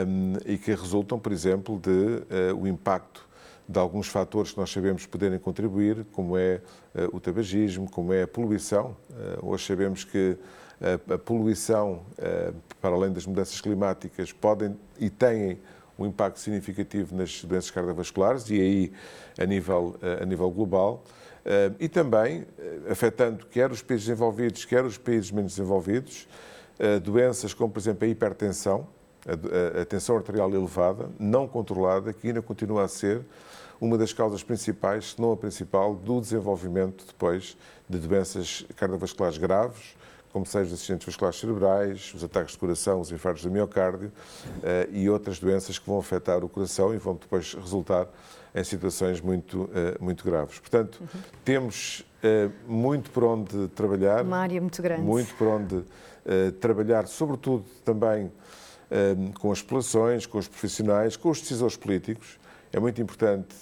um, 0.05 0.33
e 0.45 0.57
que 0.57 0.71
resultam, 0.71 1.17
por 1.17 1.31
exemplo, 1.31 1.79
de 1.79 2.53
o 2.53 2.67
impacto 2.67 3.25
de 3.69 3.79
alguns 3.79 4.07
fatores 4.07 4.51
que 4.51 4.57
nós 4.57 4.69
sabemos 4.69 5.05
poderem 5.05 5.39
contribuir, 5.39 6.05
como 6.11 6.37
é 6.37 6.59
o 7.13 7.19
tabagismo, 7.19 7.89
como 7.89 8.11
é 8.11 8.23
a 8.23 8.27
poluição. 8.27 8.97
hoje 9.41 9.65
sabemos 9.65 10.03
que 10.03 10.37
a 11.09 11.17
poluição, 11.17 12.03
para 12.81 12.95
além 12.95 13.11
das 13.11 13.25
mudanças 13.25 13.59
climáticas, 13.61 14.31
podem 14.31 14.77
e 14.99 15.09
têm 15.09 15.59
um 15.97 16.05
impacto 16.05 16.39
significativo 16.39 17.15
nas 17.15 17.43
doenças 17.43 17.71
cardiovasculares 17.71 18.49
e 18.49 18.59
aí 18.59 18.93
a 19.39 19.45
nível, 19.45 19.95
a 20.21 20.25
nível 20.25 20.49
global. 20.49 21.03
E 21.79 21.87
também 21.87 22.45
afetando 22.89 23.45
quer 23.45 23.71
os 23.71 23.81
países 23.81 24.07
desenvolvidos, 24.07 24.65
quer 24.65 24.83
os 24.83 24.97
países 24.97 25.31
menos 25.31 25.55
desenvolvidos, 25.55 26.27
doenças 27.03 27.53
como, 27.53 27.71
por 27.71 27.79
exemplo, 27.79 28.05
a 28.05 28.07
hipertensão, 28.07 28.87
a 29.81 29.85
tensão 29.85 30.17
arterial 30.17 30.53
elevada, 30.53 31.09
não 31.19 31.47
controlada, 31.47 32.11
que 32.11 32.27
ainda 32.27 32.41
continua 32.41 32.83
a 32.83 32.87
ser 32.87 33.21
uma 33.79 33.97
das 33.97 34.13
causas 34.13 34.41
principais, 34.43 35.11
se 35.11 35.21
não 35.21 35.31
a 35.33 35.37
principal, 35.37 35.93
do 35.93 36.19
desenvolvimento 36.19 37.05
depois 37.05 37.57
de 37.87 37.99
doenças 37.99 38.65
cardiovasculares 38.75 39.37
graves, 39.37 39.95
como 40.33 40.45
sejam 40.45 40.73
os 40.73 40.81
acidentes 40.81 41.05
vasculares 41.05 41.39
cerebrais, 41.39 42.11
os 42.13 42.23
ataques 42.23 42.53
de 42.53 42.57
coração, 42.57 42.99
os 42.99 43.11
infartos 43.11 43.43
do 43.43 43.51
miocárdio 43.51 44.11
e 44.91 45.07
outras 45.07 45.39
doenças 45.39 45.77
que 45.77 45.87
vão 45.87 45.99
afetar 45.99 46.43
o 46.43 46.49
coração 46.49 46.93
e 46.93 46.97
vão 46.97 47.13
depois 47.13 47.53
resultar 47.53 48.07
em 48.55 48.63
situações 48.63 49.19
muito, 49.19 49.69
eh, 49.73 49.97
muito 49.99 50.23
graves. 50.23 50.59
Portanto, 50.59 50.99
uhum. 51.01 51.21
temos 51.43 52.05
eh, 52.21 52.49
muito 52.67 53.09
por 53.09 53.23
onde 53.23 53.67
trabalhar. 53.69 54.23
Uma 54.23 54.37
área 54.37 54.61
muito 54.61 54.81
grande. 54.81 55.01
Muito 55.01 55.33
por 55.35 55.47
onde 55.47 55.83
eh, 56.25 56.51
trabalhar, 56.59 57.07
sobretudo 57.07 57.65
também 57.83 58.31
com 59.39 59.51
as 59.51 59.59
populações, 59.59 60.27
com 60.27 60.37
os 60.37 60.47
profissionais, 60.47 61.17
com 61.17 61.31
os 61.31 61.41
decisores 61.41 61.75
políticos. 61.75 62.37
É 62.71 62.79
muito 62.79 63.01
importante 63.01 63.55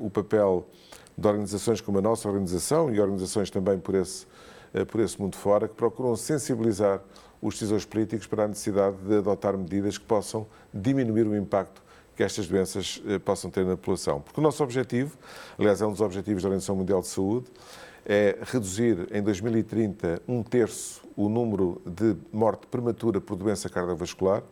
o 0.00 0.08
papel 0.08 0.66
de 1.14 1.28
organizações 1.28 1.82
como 1.82 1.98
a 1.98 2.00
nossa 2.00 2.26
organização 2.26 2.90
e 2.90 2.98
organizações 2.98 3.50
também 3.50 3.78
por 3.78 3.94
esse, 3.94 4.26
por 4.90 5.00
esse 5.00 5.20
mundo 5.20 5.36
fora, 5.36 5.66
que 5.68 5.74
procuram 5.74 6.14
sensibilizar 6.16 7.00
os 7.40 7.54
decisores 7.54 7.84
políticos 7.84 8.26
para 8.26 8.44
a 8.44 8.48
necessidade 8.48 8.96
de 8.96 9.18
adotar 9.18 9.56
medidas 9.56 9.96
que 9.96 10.04
possam 10.04 10.46
diminuir 10.72 11.26
o 11.26 11.36
impacto 11.36 11.82
que 12.18 12.24
estas 12.24 12.48
doenças 12.48 13.00
eh, 13.06 13.16
possam 13.20 13.48
ter 13.48 13.64
na 13.64 13.76
população. 13.76 14.20
Porque 14.20 14.40
o 14.40 14.42
nosso 14.42 14.60
objetivo, 14.64 15.16
aliás, 15.56 15.80
é 15.80 15.86
um 15.86 15.92
dos 15.92 16.00
objetivos 16.00 16.42
da 16.42 16.48
Organização 16.48 16.74
Mundial 16.74 17.00
de 17.00 17.06
Saúde, 17.06 17.46
é 18.04 18.36
reduzir 18.42 19.06
em 19.12 19.22
2030 19.22 20.22
um 20.26 20.42
terço 20.42 21.00
o 21.16 21.28
número 21.28 21.80
de 21.86 22.16
morte 22.32 22.66
prematura 22.66 23.20
por 23.20 23.36
doença 23.36 23.68
cardiovascular. 23.68 24.42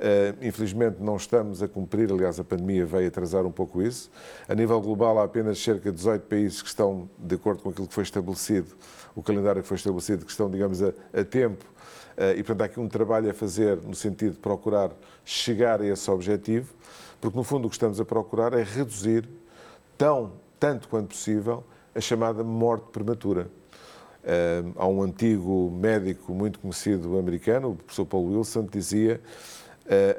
Uh, 0.00 0.34
infelizmente 0.40 0.96
não 0.98 1.16
estamos 1.16 1.62
a 1.62 1.68
cumprir, 1.68 2.10
aliás, 2.10 2.40
a 2.40 2.44
pandemia 2.44 2.86
veio 2.86 3.06
atrasar 3.06 3.44
um 3.44 3.52
pouco 3.52 3.82
isso. 3.82 4.10
A 4.48 4.54
nível 4.54 4.80
global, 4.80 5.18
há 5.18 5.24
apenas 5.24 5.62
cerca 5.62 5.90
de 5.90 5.96
18 5.96 6.22
países 6.22 6.62
que 6.62 6.68
estão, 6.68 7.06
de 7.18 7.34
acordo 7.34 7.62
com 7.62 7.68
aquilo 7.68 7.86
que 7.86 7.92
foi 7.92 8.04
estabelecido, 8.04 8.68
o 9.14 9.22
calendário 9.22 9.60
que 9.60 9.68
foi 9.68 9.76
estabelecido, 9.76 10.24
que 10.24 10.30
estão, 10.30 10.50
digamos, 10.50 10.82
a, 10.82 10.94
a 11.12 11.22
tempo. 11.22 11.66
Uh, 12.16 12.32
e, 12.32 12.42
portanto, 12.42 12.62
há 12.62 12.64
aqui 12.64 12.80
um 12.80 12.88
trabalho 12.88 13.30
a 13.30 13.34
fazer 13.34 13.76
no 13.76 13.94
sentido 13.94 14.32
de 14.32 14.38
procurar 14.38 14.90
chegar 15.22 15.82
a 15.82 15.86
esse 15.86 16.10
objetivo. 16.10 16.72
Porque, 17.20 17.36
no 17.36 17.44
fundo, 17.44 17.66
o 17.66 17.68
que 17.68 17.76
estamos 17.76 18.00
a 18.00 18.04
procurar 18.04 18.54
é 18.54 18.62
reduzir, 18.62 19.28
tão, 19.98 20.32
tanto 20.58 20.88
quanto 20.88 21.08
possível, 21.08 21.62
a 21.94 22.00
chamada 22.00 22.42
morte 22.42 22.86
prematura. 22.90 23.48
Uh, 24.22 24.72
há 24.76 24.86
um 24.86 25.02
antigo 25.02 25.70
médico 25.70 26.32
muito 26.32 26.58
conhecido 26.58 27.18
americano, 27.18 27.72
o 27.72 27.76
professor 27.76 28.06
Paul 28.06 28.32
Wilson, 28.32 28.64
que 28.64 28.78
dizia 28.78 29.20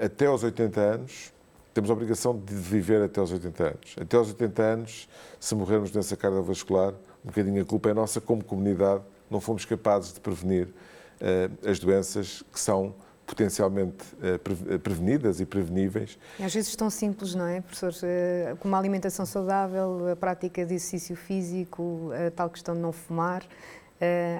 até 0.03 0.25
aos 0.25 0.43
80 0.43 0.79
anos 0.79 1.33
temos 1.73 1.89
a 1.89 1.93
obrigação 1.93 2.37
de 2.37 2.53
viver 2.53 3.01
até 3.01 3.19
aos 3.19 3.31
80 3.31 3.63
anos. 3.63 3.95
Até 3.99 4.17
aos 4.17 4.27
80 4.27 4.61
anos, 4.61 5.09
se 5.39 5.55
morrermos 5.55 5.89
de 5.89 5.93
doença 5.93 6.17
cardiovascular, 6.17 6.93
um 7.23 7.27
bocadinho 7.27 7.61
a 7.61 7.65
culpa 7.65 7.89
é 7.89 7.93
nossa 7.93 8.19
como 8.19 8.43
comunidade, 8.43 9.03
não 9.29 9.39
fomos 9.39 9.63
capazes 9.63 10.13
de 10.13 10.19
prevenir 10.19 10.67
uh, 10.67 11.69
as 11.69 11.79
doenças 11.79 12.43
que 12.51 12.59
são 12.59 12.93
potencialmente 13.25 14.03
eh, 14.21 14.39
eh, 14.71 14.77
prevenidas 14.77 15.39
e 15.39 15.45
preveníveis. 15.45 16.19
Às 16.37 16.53
vezes 16.53 16.75
tão 16.75 16.89
simples, 16.89 17.33
não 17.33 17.47
é, 17.47 17.61
professor? 17.61 17.93
Eh, 18.03 18.55
como 18.59 18.75
a 18.75 18.77
alimentação 18.77 19.25
saudável, 19.25 20.09
a 20.11 20.17
prática 20.17 20.65
de 20.65 20.73
exercício 20.73 21.15
físico, 21.15 22.09
a 22.27 22.29
tal 22.29 22.49
questão 22.49 22.75
de 22.75 22.81
não 22.81 22.91
fumar, 22.91 23.43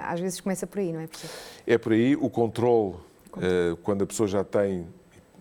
às 0.04 0.20
vezes 0.20 0.42
começa 0.42 0.68
por 0.68 0.80
aí, 0.80 0.92
não 0.92 1.00
é, 1.00 1.08
professor? 1.08 1.30
É 1.66 1.78
por 1.78 1.94
aí 1.94 2.18
o 2.18 2.30
controle. 2.30 2.96
quando 3.84 4.04
a 4.04 4.08
pessoa 4.08 4.28
já 4.28 4.44
tem 4.44 4.86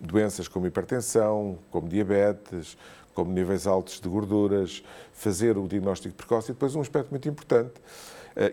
doenças 0.01 0.49
como 0.49 0.67
hipertensão, 0.67 1.59
como 1.71 1.89
diabetes, 1.89 2.77
como 3.15 3.33
níveis 3.33 3.67
altos 3.67 4.01
de 4.01 4.09
gorduras, 4.09 4.83
fazer 5.13 5.59
o 5.59 5.69
diagnóstico 5.69 6.15
precoce 6.15 6.51
e 6.51 6.55
depois 6.55 6.75
um 6.75 6.81
aspecto 6.81 7.11
muito 7.11 7.29
importante, 7.29 7.75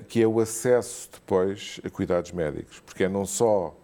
que 0.09 0.21
é 0.21 0.27
o 0.27 0.39
acesso 0.39 1.09
depois 1.13 1.79
a 1.85 1.89
cuidados 1.89 2.31
médicos, 2.31 2.79
porque 2.79 3.03
é 3.03 3.07
não 3.07 3.25
só 3.25 3.77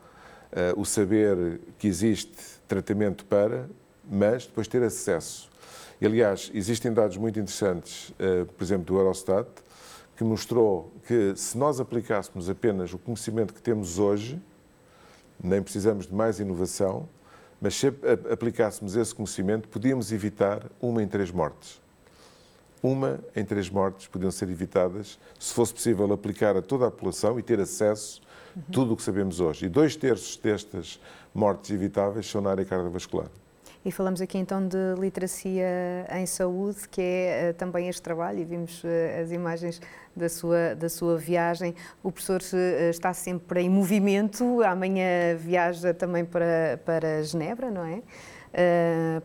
uh, 0.53 0.79
o 0.79 0.85
saber 0.85 1.59
que 1.77 1.87
existe 1.87 2.37
tratamento 2.67 3.25
para, 3.25 3.69
mas 4.09 4.45
depois 4.45 4.67
ter 4.67 4.83
acesso. 4.83 5.49
E, 5.99 6.05
aliás, 6.05 6.51
existem 6.53 6.93
dados 6.93 7.17
muito 7.17 7.39
interessantes, 7.39 8.09
uh, 8.09 8.45
por 8.45 8.63
exemplo, 8.63 8.85
do 8.85 8.97
Eurostat, 8.97 9.47
que 10.15 10.23
mostrou 10.23 10.91
que 11.07 11.33
se 11.35 11.57
nós 11.57 11.79
aplicássemos 11.79 12.49
apenas 12.49 12.93
o 12.93 12.99
conhecimento 12.99 13.53
que 13.53 13.61
temos 13.61 13.97
hoje, 13.97 14.39
nem 15.43 15.61
precisamos 15.61 16.05
de 16.05 16.13
mais 16.13 16.39
inovação, 16.39 17.09
mas 17.63 17.75
se 17.75 17.87
aplicássemos 18.29 18.97
esse 18.97 19.15
conhecimento, 19.15 19.69
podíamos 19.69 20.11
evitar 20.11 20.69
uma 20.81 21.01
em 21.01 21.07
três 21.07 21.31
mortes. 21.31 21.81
Uma 22.83 23.21
em 23.33 23.45
três 23.45 23.69
mortes 23.69 24.05
podiam 24.07 24.29
ser 24.29 24.49
evitadas 24.49 25.17
se 25.39 25.53
fosse 25.53 25.73
possível 25.73 26.11
aplicar 26.11 26.57
a 26.57 26.61
toda 26.61 26.87
a 26.87 26.91
população 26.91 27.39
e 27.39 27.41
ter 27.41 27.61
acesso 27.61 28.21
tudo 28.69 28.93
o 28.93 28.97
que 28.97 29.01
sabemos 29.01 29.39
hoje. 29.39 29.67
E 29.67 29.69
dois 29.69 29.95
terços 29.95 30.35
destas 30.35 30.99
mortes 31.33 31.71
evitáveis 31.71 32.29
são 32.29 32.41
na 32.41 32.49
área 32.49 32.65
cardiovascular. 32.65 33.29
E 33.85 33.91
falamos 33.91 34.21
aqui 34.21 34.37
então 34.37 34.65
de 34.65 34.77
literacia 34.97 36.07
em 36.13 36.25
saúde, 36.25 36.87
que 36.87 37.01
é 37.01 37.49
uh, 37.51 37.53
também 37.53 37.89
este 37.89 38.01
trabalho, 38.01 38.39
e 38.39 38.45
vimos 38.45 38.81
uh, 38.81 38.87
as 39.21 39.29
imagens 39.29 39.81
da 40.15 40.29
sua, 40.29 40.73
da 40.73 40.87
sua 40.87 41.17
viagem. 41.17 41.75
O 42.01 42.09
professor 42.09 42.39
uh, 42.41 42.89
está 42.89 43.13
sempre 43.13 43.59
em 43.59 43.69
movimento, 43.69 44.63
amanhã 44.63 45.35
viaja 45.35 45.93
também 45.93 46.23
para, 46.23 46.79
para 46.85 47.23
Genebra, 47.23 47.69
não 47.69 47.85
é? 47.85 48.01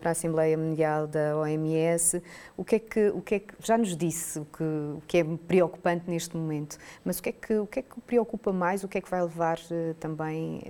para 0.01 0.09
a 0.09 0.13
Assembleia 0.13 0.57
Mundial 0.57 1.07
da 1.07 1.37
OMS. 1.37 2.23
O 2.57 2.65
que 2.65 2.77
é 2.77 2.79
que, 2.79 3.09
o 3.11 3.21
que, 3.21 3.35
é 3.35 3.39
que 3.41 3.55
já 3.61 3.77
nos 3.77 3.95
disse 3.95 4.39
o 4.41 4.47
que, 4.47 4.65
o 4.65 5.03
que 5.07 5.19
é 5.19 5.25
preocupante 5.47 6.09
neste 6.09 6.35
momento, 6.35 6.79
mas 7.05 7.19
o 7.19 7.23
que, 7.23 7.29
é 7.29 7.33
que, 7.33 7.55
o 7.59 7.67
que 7.67 7.81
é 7.81 7.83
que 7.83 8.01
preocupa 8.01 8.55
mais, 8.55 8.83
o 8.85 8.89
que 8.89 8.97
é 8.97 9.03
que 9.03 9.11
vai 9.11 9.21
levar 9.21 9.59
também 10.01 10.63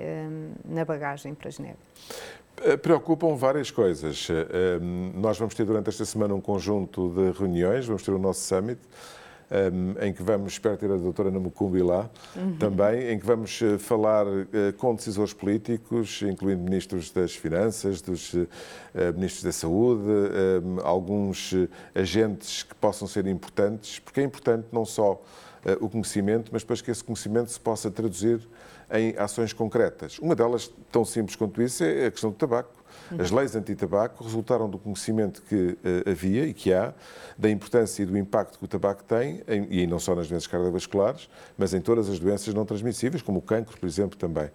na 0.64 0.84
bagagem 0.84 1.36
para 1.36 1.52
Genebra? 1.52 1.78
Preocupam 2.76 3.34
várias 3.34 3.70
coisas. 3.70 4.28
Nós 5.14 5.38
vamos 5.38 5.54
ter 5.54 5.64
durante 5.64 5.88
esta 5.88 6.04
semana 6.04 6.34
um 6.34 6.40
conjunto 6.40 7.08
de 7.10 7.38
reuniões, 7.38 7.86
vamos 7.86 8.02
ter 8.02 8.10
o 8.10 8.18
nosso 8.18 8.40
summit 8.40 8.78
um, 9.50 10.04
em 10.04 10.12
que 10.12 10.22
vamos, 10.22 10.52
espero 10.52 10.76
ter 10.76 10.90
a 10.90 10.96
doutora 10.96 11.30
Namucumbi 11.30 11.82
lá, 11.82 12.08
uhum. 12.36 12.56
também, 12.56 13.10
em 13.10 13.18
que 13.18 13.24
vamos 13.24 13.60
eh, 13.62 13.78
falar 13.78 14.26
com 14.76 14.94
decisores 14.94 15.32
políticos, 15.32 16.22
incluindo 16.22 16.62
ministros 16.62 17.10
das 17.10 17.34
Finanças, 17.34 18.02
dos 18.02 18.34
ministros 19.14 19.42
da 19.42 19.52
Saúde, 19.52 20.02
alguns 20.82 21.54
agentes 21.94 22.62
que 22.62 22.74
possam 22.74 23.08
ser 23.08 23.26
importantes, 23.26 23.98
porque 23.98 24.20
é 24.20 24.24
importante 24.24 24.66
não 24.72 24.84
só 24.84 25.20
o 25.80 25.88
conhecimento, 25.88 26.50
mas 26.52 26.62
depois 26.62 26.80
que 26.80 26.90
esse 26.90 27.02
conhecimento 27.02 27.50
se 27.50 27.60
possa 27.60 27.90
traduzir 27.90 28.40
em 28.92 29.14
ações 29.16 29.52
concretas. 29.52 30.18
Uma 30.18 30.34
delas, 30.34 30.70
tão 30.90 31.04
simples 31.04 31.36
quanto 31.36 31.60
isso, 31.62 31.84
é 31.84 32.06
a 32.06 32.10
questão 32.10 32.30
do 32.30 32.36
tabaco. 32.36 32.72
Uhum. 33.10 33.20
As 33.20 33.30
leis 33.30 33.54
anti-tabaco 33.56 34.22
resultaram 34.24 34.68
do 34.68 34.78
conhecimento 34.78 35.42
que 35.42 35.54
uh, 35.54 36.10
havia 36.10 36.46
e 36.46 36.54
que 36.54 36.72
há 36.72 36.92
da 37.36 37.50
importância 37.50 38.02
e 38.02 38.06
do 38.06 38.16
impacto 38.16 38.58
que 38.58 38.64
o 38.64 38.68
tabaco 38.68 39.04
tem, 39.04 39.42
em, 39.48 39.66
e 39.70 39.86
não 39.86 39.98
só 39.98 40.14
nas 40.14 40.28
doenças 40.28 40.46
cardiovasculares, 40.46 41.28
mas 41.56 41.74
em 41.74 41.80
todas 41.80 42.08
as 42.08 42.18
doenças 42.18 42.52
não 42.52 42.64
transmissíveis, 42.64 43.22
como 43.22 43.38
o 43.38 43.42
cancro, 43.42 43.78
por 43.78 43.86
exemplo, 43.86 44.18
também. 44.18 44.50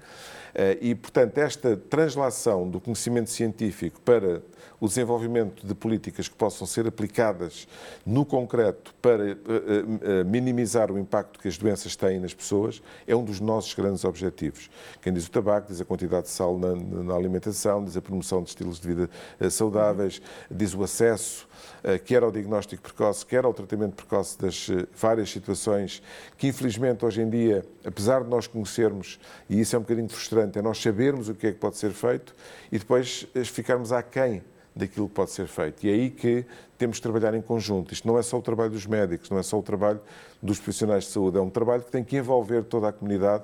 Eh, 0.53 0.77
e, 0.81 0.95
portanto, 0.95 1.37
esta 1.37 1.75
translação 1.75 2.69
do 2.69 2.79
conhecimento 2.79 3.29
científico 3.29 3.99
para 4.01 4.41
o 4.79 4.87
desenvolvimento 4.87 5.65
de 5.65 5.73
políticas 5.73 6.27
que 6.27 6.35
possam 6.35 6.67
ser 6.67 6.85
aplicadas 6.85 7.67
no 8.05 8.25
concreto 8.25 8.93
para 9.01 9.31
eh, 9.31 9.37
minimizar 10.25 10.91
o 10.91 10.99
impacto 10.99 11.39
que 11.39 11.47
as 11.47 11.57
doenças 11.57 11.95
têm 11.95 12.19
nas 12.19 12.33
pessoas 12.33 12.81
é 13.07 13.15
um 13.15 13.23
dos 13.23 13.39
nossos 13.39 13.73
grandes 13.73 14.03
objetivos. 14.03 14.69
Quem 15.01 15.13
diz 15.13 15.25
o 15.25 15.31
tabaco 15.31 15.67
diz 15.69 15.79
a 15.79 15.85
quantidade 15.85 16.23
de 16.23 16.29
sal 16.29 16.59
na, 16.59 16.75
na 16.75 17.15
alimentação, 17.15 17.83
diz 17.83 17.95
a 17.95 18.01
promoção 18.01 18.23
de 18.44 18.50
estilos 18.50 18.80
de 18.80 18.88
vida 18.88 19.10
saudáveis, 19.50 20.22
diz 20.50 20.74
o 20.74 20.84
acesso 20.84 21.48
quer 22.06 22.24
ao 22.24 22.32
diagnóstico 22.32 22.82
precoce, 22.82 23.25
quer 23.25 23.44
ao 23.44 23.53
tratamento 23.53 23.96
precoce 23.96 24.39
das 24.39 24.68
várias 24.96 25.30
situações 25.30 26.01
que, 26.38 26.48
infelizmente, 26.48 27.06
hoje 27.06 27.22
em 27.22 27.30
dia, 27.30 27.65
apesar 27.86 28.24
de 28.24 28.30
nós 28.30 28.48
conhecermos, 28.48 29.20
e 29.50 29.60
isso 29.60 29.75
é 29.75 29.80
um 29.80 29.82
bocadinho 29.82 30.10
frustrante, 30.10 30.58
é 30.58 30.62
nós 30.62 30.82
sabermos 30.82 31.30
o 31.30 31.36
que 31.36 31.48
é 31.48 31.51
que 31.51 31.60
pode 31.60 31.77
ser 31.77 31.92
feito 31.92 32.34
e 32.72 32.80
depois 32.80 33.27
eh, 33.36 33.44
ficarmos 33.44 33.92
aquém 33.92 34.42
daquilo 34.75 35.08
que 35.08 35.13
pode 35.13 35.32
ser 35.32 35.48
feito. 35.48 35.86
E 35.86 35.89
é 35.89 35.94
aí 35.94 36.10
que 36.10 36.46
temos 36.77 36.98
que 36.98 37.03
trabalhar 37.03 37.34
em 37.34 37.42
conjunto. 37.42 37.94
Isto 37.94 38.08
não 38.08 38.18
é 38.18 38.22
só 38.22 38.38
o 38.38 38.42
trabalho 38.42 38.72
dos 38.72 38.86
médicos, 38.86 39.30
não 39.30 39.38
é 39.38 39.44
só 39.44 39.58
o 39.58 39.63
trabalho 39.63 40.01
dos 40.42 40.60
profissionais 40.60 41.06
de 41.06 41.12
saúde, 41.12 41.38
é 41.38 41.42
um 41.42 41.50
trabalho 41.50 41.84
que 41.84 41.92
tem 41.92 42.03
que 42.03 42.18
envolver 42.18 42.63
toda 42.63 42.89
a 42.89 42.92
comunidade 42.92 43.44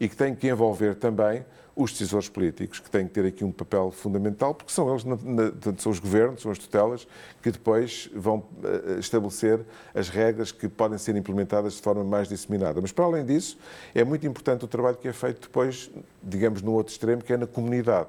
e 0.00 0.08
que 0.08 0.16
tem 0.16 0.34
que 0.34 0.48
envolver 0.48 0.94
também 0.94 1.44
os 1.76 1.92
decisores 1.92 2.28
políticos, 2.28 2.80
que 2.80 2.90
têm 2.90 3.06
que 3.06 3.12
ter 3.12 3.24
aqui 3.24 3.44
um 3.44 3.52
papel 3.52 3.90
fundamental, 3.90 4.54
porque 4.54 4.72
são 4.72 4.90
eles, 4.90 5.04
são 5.78 5.92
os 5.92 5.98
governos, 5.98 6.42
são 6.42 6.50
as 6.50 6.58
tutelas, 6.58 7.06
que 7.42 7.50
depois 7.50 8.10
vão 8.14 8.44
eh, 8.62 8.98
estabelecer 8.98 9.60
as 9.94 10.08
regras 10.08 10.52
que 10.52 10.68
podem 10.68 10.98
ser 10.98 11.16
implementadas 11.16 11.74
de 11.74 11.80
forma 11.80 12.04
mais 12.04 12.28
disseminada. 12.28 12.80
Mas, 12.80 12.92
para 12.92 13.04
além 13.04 13.24
disso, 13.24 13.56
é 13.94 14.04
muito 14.04 14.26
importante 14.26 14.64
o 14.64 14.68
trabalho 14.68 14.96
que 14.96 15.08
é 15.08 15.12
feito 15.12 15.42
depois, 15.42 15.90
digamos, 16.22 16.60
no 16.60 16.72
outro 16.72 16.92
extremo, 16.92 17.22
que 17.22 17.32
é 17.32 17.36
na 17.36 17.46
comunidade 17.46 18.08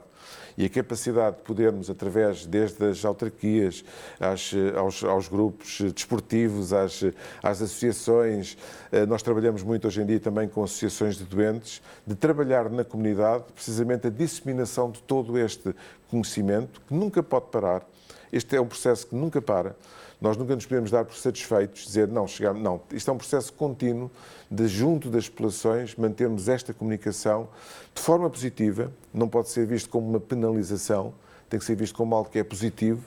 e 0.57 0.65
a 0.65 0.69
capacidade 0.69 1.37
de 1.37 1.41
podermos, 1.43 1.89
através 1.89 2.45
desde 2.45 2.83
as 2.85 3.03
autarquias, 3.05 3.83
às, 4.19 4.51
aos, 4.75 5.03
aos, 5.03 5.27
grupos 5.27 5.81
desportivos, 5.93 6.73
às, 6.73 7.03
às 7.41 7.61
associações, 7.61 8.57
eh, 8.91 9.05
nós 9.05 9.21
trabalhamos 9.21 9.63
muito 9.63 9.87
hoje 9.87 10.01
em 10.01 10.05
dia 10.05 10.19
também 10.19 10.47
com 10.47 10.63
associações 10.63 11.17
de 11.17 11.23
doentes, 11.23 11.81
de 12.05 12.15
trabalhar 12.15 12.69
na 12.69 12.83
comunidade 12.83 13.45
precisamente 13.53 14.07
a 14.07 14.09
disseminação 14.09 14.91
de 14.91 15.01
todo 15.03 15.37
este 15.37 15.73
conhecimento, 16.09 16.81
que 16.87 16.93
nunca 16.93 17.23
pode 17.23 17.47
parar. 17.47 17.85
Este 18.31 18.55
é 18.55 18.61
um 18.61 18.67
processo 18.67 19.07
que 19.07 19.15
nunca 19.15 19.41
para. 19.41 19.75
Nós 20.21 20.37
nunca 20.37 20.53
nos 20.53 20.65
podemos 20.65 20.91
dar 20.91 21.03
por 21.03 21.15
satisfeitos, 21.15 21.83
dizer, 21.83 22.07
não, 22.07 22.27
chegamos, 22.27 22.61
não, 22.61 22.79
isto 22.91 23.09
é 23.09 23.13
um 23.13 23.17
processo 23.17 23.51
contínuo 23.53 24.09
de, 24.49 24.67
junto 24.67 25.09
das 25.09 25.27
populações, 25.27 25.95
mantermos 25.95 26.47
esta 26.47 26.73
comunicação 26.73 27.49
de 27.93 28.01
forma 28.01 28.29
positiva, 28.29 28.91
não 29.11 29.27
pode 29.27 29.49
ser 29.49 29.65
visto 29.65 29.89
como 29.89 30.07
uma 30.07 30.19
penalização, 30.19 31.11
tem 31.49 31.59
que 31.59 31.65
ser 31.65 31.75
visto 31.75 31.95
como 31.95 32.13
algo 32.15 32.29
que 32.29 32.37
é 32.37 32.43
positivo, 32.43 33.01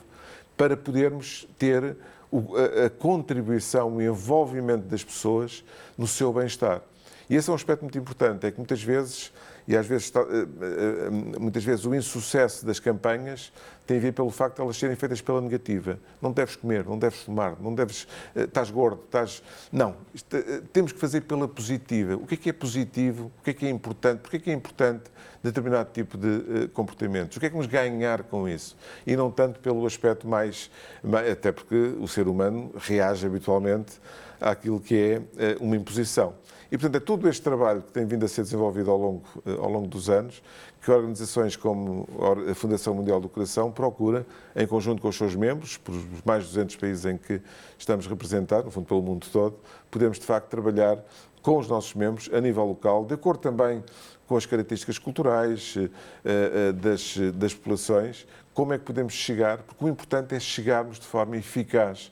para 0.57 0.75
podermos 0.75 1.47
ter 1.57 1.95
a, 2.85 2.89
contribuição 2.89 3.95
o 3.95 4.01
envolvimento 4.01 4.85
das 4.85 5.03
pessoas 5.03 5.63
no 5.97 6.07
seu 6.07 6.33
bem-estar. 6.33 6.81
E 7.29 7.35
esse 7.35 7.49
é 7.49 7.51
um 7.51 7.55
aspecto 7.55 7.81
muito 7.81 7.97
importante, 7.97 8.45
é 8.45 8.51
que 8.51 8.57
muitas 8.57 8.83
vezes 8.83 9.31
e 9.67 9.75
às 9.75 9.87
vezes, 9.87 10.11
eh, 10.15 10.19
eh, 10.21 11.09
muitas 11.39 11.63
vezes, 11.63 11.85
o 11.85 11.95
insucesso 11.95 12.65
das 12.65 12.79
campanhas 12.79 13.51
tem 13.85 13.97
a 13.97 13.99
ver 13.99 14.11
pelo 14.13 14.29
facto 14.29 14.57
de 14.57 14.61
elas 14.61 14.77
serem 14.77 14.95
feitas 14.95 15.21
pela 15.21 15.39
negativa. 15.39 15.99
Não 16.21 16.31
deves 16.31 16.55
comer, 16.55 16.85
não 16.85 16.97
deves 16.97 17.19
fumar, 17.21 17.55
não 17.59 17.73
deves. 17.73 18.07
Eh, 18.35 18.43
estás 18.43 18.69
gordo, 18.69 19.01
estás. 19.05 19.43
Não. 19.71 19.95
Isto, 20.13 20.37
temos 20.73 20.91
que 20.91 20.99
fazer 20.99 21.21
pela 21.21 21.47
positiva. 21.47 22.15
O 22.15 22.25
que 22.25 22.33
é 22.35 22.37
que 22.37 22.49
é 22.49 22.53
positivo? 22.53 23.31
O 23.39 23.43
que 23.43 23.51
é 23.51 23.53
que 23.53 23.65
é 23.65 23.69
importante? 23.69 24.19
Porquê 24.19 24.37
é 24.37 24.39
que 24.39 24.49
é 24.49 24.53
importante 24.53 25.03
determinado 25.43 25.89
tipo 25.91 26.17
de 26.17 26.67
comportamentos? 26.69 27.37
O 27.37 27.39
que 27.39 27.45
é 27.45 27.49
que 27.49 27.55
vamos 27.55 27.67
ganhar 27.67 28.23
com 28.23 28.47
isso? 28.49 28.75
E 29.05 29.15
não 29.15 29.29
tanto 29.29 29.59
pelo 29.59 29.85
aspecto 29.85 30.27
mais. 30.27 30.69
Até 31.31 31.51
porque 31.51 31.75
o 31.99 32.07
ser 32.07 32.27
humano 32.27 32.71
reage 32.77 33.25
habitualmente 33.25 33.93
àquilo 34.41 34.79
que 34.79 35.21
é 35.37 35.57
uma 35.59 35.75
imposição. 35.75 36.33
E, 36.71 36.77
portanto, 36.77 36.95
é 36.95 36.99
todo 36.99 37.29
este 37.29 37.41
trabalho 37.41 37.81
que 37.81 37.91
tem 37.91 38.05
vindo 38.05 38.25
a 38.25 38.27
ser 38.27 38.41
desenvolvido 38.41 38.89
ao 38.89 38.97
longo, 38.97 39.23
eh, 39.45 39.51
ao 39.51 39.69
longo 39.69 39.87
dos 39.87 40.09
anos 40.09 40.41
que 40.85 40.91
organizações 40.91 41.55
como 41.55 42.07
a 42.47 42.53
Fundação 42.53 42.93
Mundial 42.93 43.19
do 43.19 43.27
Coração 43.27 43.71
procura, 43.71 44.23
em 44.55 44.67
conjunto 44.67 45.01
com 45.01 45.07
os 45.07 45.15
seus 45.15 45.35
membros, 45.35 45.77
por 45.77 45.95
mais 46.23 46.43
de 46.43 46.49
200 46.49 46.75
países 46.75 47.05
em 47.05 47.17
que 47.17 47.41
estamos 47.75 48.05
representados, 48.05 48.65
no 48.65 48.71
fundo 48.71 48.85
pelo 48.85 49.01
mundo 49.01 49.25
todo, 49.33 49.55
podemos 49.89 50.19
de 50.19 50.25
facto 50.27 50.47
trabalhar 50.47 51.03
com 51.41 51.57
os 51.57 51.67
nossos 51.67 51.95
membros 51.95 52.29
a 52.31 52.39
nível 52.39 52.65
local, 52.65 53.03
de 53.03 53.15
acordo 53.15 53.39
também 53.39 53.83
com 54.27 54.37
as 54.37 54.45
características 54.45 54.99
culturais 54.99 55.73
eh, 55.75 55.89
eh, 56.23 56.71
das, 56.73 57.17
das 57.33 57.55
populações, 57.55 58.27
como 58.53 58.71
é 58.71 58.77
que 58.77 58.83
podemos 58.83 59.13
chegar, 59.13 59.63
porque 59.63 59.83
o 59.83 59.87
importante 59.89 60.35
é 60.35 60.39
chegarmos 60.39 60.99
de 60.99 61.07
forma 61.07 61.35
eficaz 61.35 62.11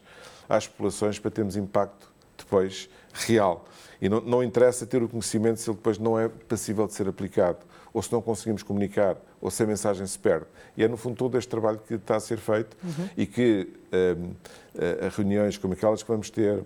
às 0.49 0.67
populações 0.67 1.19
para 1.19 1.29
termos 1.29 1.55
impacto 1.55 2.11
depois 2.35 2.89
real. 3.13 3.65
E 4.03 4.09
não, 4.09 4.19
não 4.19 4.43
interessa 4.43 4.85
ter 4.85 5.01
o 5.01 5.07
conhecimento 5.07 5.61
se 5.61 5.69
ele 5.69 5.77
depois 5.77 5.97
não 5.97 6.19
é 6.19 6.27
passível 6.27 6.85
de 6.85 6.93
ser 6.93 7.07
aplicado, 7.07 7.59
ou 7.93 8.01
se 8.01 8.11
não 8.11 8.21
conseguimos 8.21 8.61
comunicar, 8.61 9.15
ou 9.39 9.49
se 9.49 9.63
a 9.63 9.65
mensagem 9.65 10.05
se 10.05 10.19
perde. 10.19 10.45
E 10.75 10.83
é, 10.83 10.89
no 10.89 10.97
fundo, 10.97 11.15
todo 11.15 11.37
este 11.37 11.47
trabalho 11.47 11.79
que 11.87 11.93
está 11.93 12.17
a 12.17 12.19
ser 12.19 12.37
feito 12.37 12.75
uhum. 12.83 13.09
e 13.15 13.25
que 13.25 13.65
uh, 13.93 14.21
uh, 14.21 15.15
reuniões 15.15 15.57
como 15.57 15.73
aquelas 15.73 16.03
que 16.03 16.09
vamos 16.09 16.29
ter, 16.29 16.57
uh, 16.57 16.65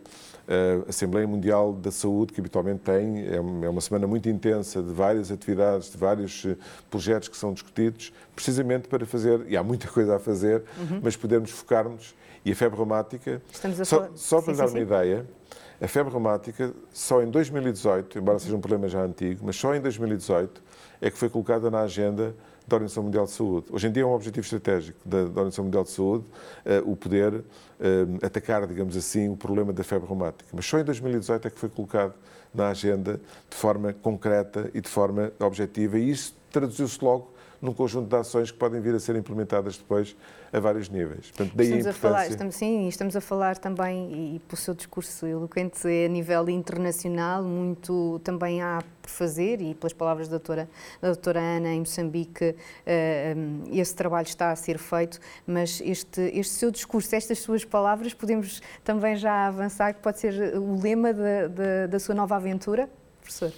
a 0.88 0.90
Assembleia 0.90 1.28
Mundial 1.28 1.74
da 1.74 1.92
Saúde, 1.92 2.34
que 2.34 2.42
habitualmente 2.42 2.80
tem, 2.80 3.28
é, 3.28 3.36
é 3.36 3.70
uma 3.70 3.82
semana 3.82 4.08
muito 4.08 4.28
intensa 4.28 4.82
de 4.82 4.92
várias 4.92 5.32
atividades, 5.32 5.92
de 5.92 5.98
vários 5.98 6.44
projetos 6.90 7.30
que 7.30 7.38
são 7.38 7.54
discutidos, 7.54 8.12
precisamente 8.36 8.88
para 8.88 9.06
fazer, 9.06 9.46
e 9.48 9.56
há 9.56 9.62
muita 9.62 9.88
coisa 9.94 10.16
a 10.16 10.20
fazer, 10.20 10.64
uhum. 10.76 11.02
mas 11.04 11.16
podermos 11.16 11.52
focar-nos. 11.52 12.16
E 12.44 12.52
a 12.52 12.56
febre 12.56 12.78
reumática, 12.78 13.42
só, 13.84 14.10
só, 14.16 14.42
para 14.42 14.54
sim, 14.54 14.60
dar 14.60 14.68
sim, 14.70 14.74
uma 14.74 14.80
sim. 14.80 14.86
ideia, 14.86 15.26
a 15.80 15.88
febre 15.88 16.12
reumática, 16.12 16.74
só 16.92 17.22
em 17.22 17.30
2018, 17.30 18.18
embora 18.18 18.40
seja 18.40 18.56
um 18.56 18.60
problema 18.60 18.88
já 18.88 19.02
antigo, 19.02 19.42
mas 19.46 19.56
só 19.56 19.76
em 19.76 19.82
2018 19.82 20.62
é 21.00 21.12
que 21.12 21.18
foi 21.18 21.30
colocada 21.30 21.70
na 21.70 21.82
agenda 21.82 22.36
da 22.68 22.76
Organização 22.76 23.04
Mundial 23.04 23.26
de 23.26 23.32
Saúde. 23.32 23.68
Hoje 23.72 23.88
em 23.88 23.92
dia 23.92 24.04
é 24.04 24.06
um 24.06 24.12
objetivo 24.12 24.44
estratégico 24.44 25.00
da, 25.06 25.20
Organização 25.20 25.66
Mundial 25.66 25.84
de 25.84 25.92
Saúde 25.92 26.26
uh, 26.26 26.92
o 26.92 26.96
poder 26.96 27.34
uh, 27.36 27.44
atacar, 28.26 28.66
digamos 28.66 28.98
assim, 28.98 29.30
o 29.30 29.38
problema 29.38 29.72
da 29.72 29.84
febre 29.84 30.08
reumática. 30.08 30.50
Mas 30.52 30.66
só 30.66 30.80
em 30.80 30.84
2018 30.84 31.48
é 31.48 31.52
que 31.52 31.60
foi 31.60 31.70
colocado 31.70 32.14
na 32.54 32.70
agenda 32.70 33.22
de 33.50 33.56
forma 33.56 33.94
concreta 33.94 34.70
e 34.74 34.82
de 34.82 34.90
forma 34.90 35.32
objetiva 35.40 35.98
e 36.00 36.10
isso 36.10 36.36
traduziu-se 36.52 37.04
logo 37.04 37.32
num 37.62 37.74
conjunto 37.74 38.08
de 38.08 38.16
ações 38.16 38.52
que 38.52 38.58
podem 38.58 38.80
vir 38.82 38.94
a 38.96 39.00
ser 39.00 39.16
implementadas 39.16 39.78
depois 39.78 40.16
a 40.52 40.60
vários 40.60 40.90
níveis. 40.90 41.32
Portanto, 41.32 41.52
daí 41.56 41.68
estamos 41.68 41.88
a, 41.88 41.90
a 41.90 41.94
falar, 41.94 42.28
estamos, 42.28 42.56
sim, 42.56 42.88
estamos 42.88 43.16
a 43.16 43.22
falar 43.22 43.58
também, 43.58 44.36
e 44.36 44.40
pelo 44.40 44.58
seu 44.58 44.74
discurso 44.74 45.26
eloquente, 45.26 45.88
a 45.88 46.08
nível 46.08 46.50
internacional, 46.50 47.44
muito 47.44 48.20
também 48.24 48.62
há 48.62 48.84
por 49.02 49.10
fazer, 49.10 49.62
e 49.62 49.74
pelas 49.74 49.94
palavras 49.94 50.28
da 50.28 50.38
doutora, 50.38 50.70
da 51.02 51.10
doutora 51.10 51.40
Ana, 51.40 51.70
em 51.70 51.80
Moçambique, 51.80 52.50
uh, 52.52 53.70
esse 53.72 53.96
trabalho 53.96 54.28
está 54.28 54.52
a 54.52 54.56
ser 54.56 54.78
feito, 54.78 55.20
mas 55.46 55.82
este, 55.84 56.22
este 56.34 56.54
seu 56.54 56.72
discurso, 56.72 57.16
estas 57.16 57.40
suas 57.40 57.66
palavras, 57.66 58.14
podemos 58.14 58.62
também 58.84 59.16
já 59.16 59.48
avançar, 59.48 59.94
que 59.94 60.02
pode 60.02 60.20
ser 60.20 60.58
o 60.58 60.80
lema 60.80 61.14
da, 61.14 61.48
da, 61.48 61.88
da 61.88 62.00
sua 62.00 62.16
nova 62.16 62.36
aventura, 62.36 62.90
professor? 63.28 63.52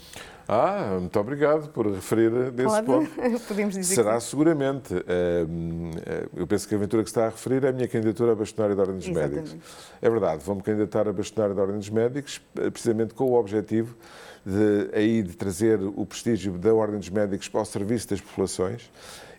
Ah, 0.47 0.97
muito 0.99 1.19
obrigado 1.19 1.69
por 1.69 1.85
referir 1.85 2.31
desse 2.51 2.69
Pode? 2.69 2.85
ponto. 2.87 3.11
Podemos 3.47 3.75
dizer 3.75 3.93
Será 3.95 4.15
que... 4.15 4.23
seguramente. 4.23 4.95
Ehm, 4.95 5.91
eh, 6.03 6.27
eu 6.35 6.47
penso 6.47 6.67
que 6.67 6.73
a 6.73 6.77
aventura 6.77 7.03
que 7.03 7.09
está 7.09 7.27
a 7.27 7.29
referir 7.29 7.63
é 7.63 7.69
a 7.69 7.71
minha 7.71 7.87
candidatura 7.87 8.31
a 8.31 8.35
bastonário 8.35 8.75
da 8.75 8.81
Ordem 8.81 8.97
dos 8.97 9.07
Exatamente. 9.07 9.35
Médicos. 9.35 9.71
É 10.01 10.09
verdade, 10.09 10.43
vou-me 10.43 10.63
candidatar 10.63 11.07
a 11.07 11.13
bastonário 11.13 11.53
da 11.55 11.61
Ordem 11.61 11.77
dos 11.77 11.89
Médicos, 11.91 12.41
eh, 12.57 12.69
precisamente 12.71 13.13
com 13.13 13.25
o 13.25 13.39
objetivo 13.39 13.95
de, 14.43 14.89
aí, 14.97 15.21
de 15.21 15.37
trazer 15.37 15.79
o 15.83 16.03
prestígio 16.03 16.53
da 16.57 16.73
Ordem 16.73 16.97
dos 16.97 17.09
Médicos 17.09 17.47
para 17.47 17.61
o 17.61 17.65
serviço 17.65 18.09
das 18.09 18.19
populações. 18.19 18.89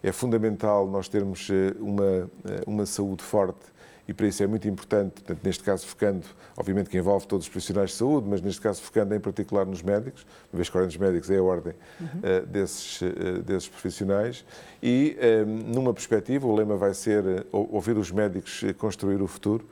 É 0.05 0.13
fundamental 0.13 0.87
nós 0.87 1.09
termos 1.09 1.49
eh, 1.51 1.75
uma, 1.81 2.31
uma 2.69 2.87
saúde 2.87 3.25
forte 3.25 3.67
e 4.11 4.13
para 4.13 4.27
isso 4.27 4.43
é 4.43 4.47
muito 4.49 4.67
importante, 4.67 5.23
portanto, 5.23 5.39
neste 5.45 5.63
caso 5.63 5.87
focando, 5.87 6.27
obviamente 6.57 6.91
que 6.91 6.99
envolve 6.99 7.29
todos 7.29 7.47
os 7.47 7.49
profissionais 7.49 7.91
de 7.91 7.97
saúde, 7.97 8.27
mas 8.29 8.43
neste 8.43 8.61
caso 8.61 8.83
focando 8.83 9.15
em 9.15 9.21
particular 9.21 9.65
nos 9.65 9.83
médicos, 9.83 10.27
uma 10.53 10.57
vez 10.57 10.69
que 10.69 10.77
a 10.77 10.81
Ordem 10.81 10.99
dos 10.99 11.09
Médicos 11.09 11.31
é 11.31 11.37
a 11.37 11.43
ordem 11.45 11.75
uhum. 12.01 12.07
uh, 12.07 12.47
desses, 12.47 13.01
uh, 13.03 13.43
desses 13.45 13.69
profissionais, 13.69 14.45
e 14.83 15.17
um, 15.47 15.75
numa 15.75 15.95
perspectiva, 15.95 16.45
o 16.45 16.53
lema 16.53 16.77
vai 16.77 16.93
ser 16.93 17.47
ouvir 17.53 17.97
os 17.97 18.11
médicos 18.11 18.65
construir 18.79 19.23
o 19.23 19.29
futuro, 19.29 19.65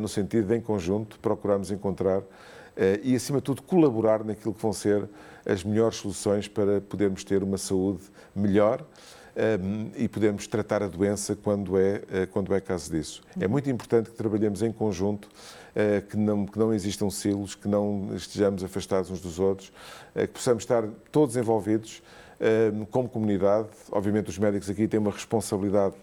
no 0.00 0.06
sentido 0.06 0.46
de, 0.46 0.54
em 0.54 0.60
conjunto, 0.60 1.18
procurarmos 1.18 1.70
encontrar 1.70 2.22
e, 3.02 3.14
acima 3.14 3.38
de 3.38 3.44
tudo, 3.44 3.62
colaborar 3.62 4.24
naquilo 4.24 4.54
que 4.54 4.62
vão 4.62 4.72
ser 4.72 5.06
as 5.44 5.62
melhores 5.62 5.96
soluções 5.96 6.48
para 6.48 6.80
podermos 6.80 7.22
ter 7.22 7.42
uma 7.42 7.58
saúde 7.58 8.02
melhor, 8.34 8.82
e 9.96 10.08
podemos 10.08 10.46
tratar 10.46 10.82
a 10.82 10.88
doença 10.88 11.34
quando 11.34 11.78
é, 11.78 11.96
uh, 11.96 12.26
quando 12.30 12.54
é 12.54 12.60
caso 12.60 12.90
disso. 12.90 13.22
É 13.38 13.48
muito 13.48 13.68
importante 13.68 14.10
que 14.10 14.16
trabalhemos 14.16 14.62
em 14.62 14.72
conjunto, 14.72 15.26
uh, 15.26 16.02
que, 16.08 16.16
não, 16.16 16.46
que 16.46 16.58
não 16.58 16.72
existam 16.72 17.10
silos, 17.10 17.54
que 17.54 17.66
não 17.66 18.10
estejamos 18.14 18.62
afastados 18.62 19.10
uns 19.10 19.20
dos 19.20 19.38
outros, 19.40 19.72
uh, 20.14 20.20
que 20.20 20.28
possamos 20.28 20.62
estar 20.62 20.84
todos 21.10 21.36
envolvidos 21.36 22.02
como 22.90 23.08
comunidade. 23.08 23.68
Obviamente, 23.90 24.28
os 24.28 24.36
médicos 24.36 24.68
aqui 24.68 24.86
têm 24.86 25.00
uma 25.00 25.12
responsabilidade 25.12 25.94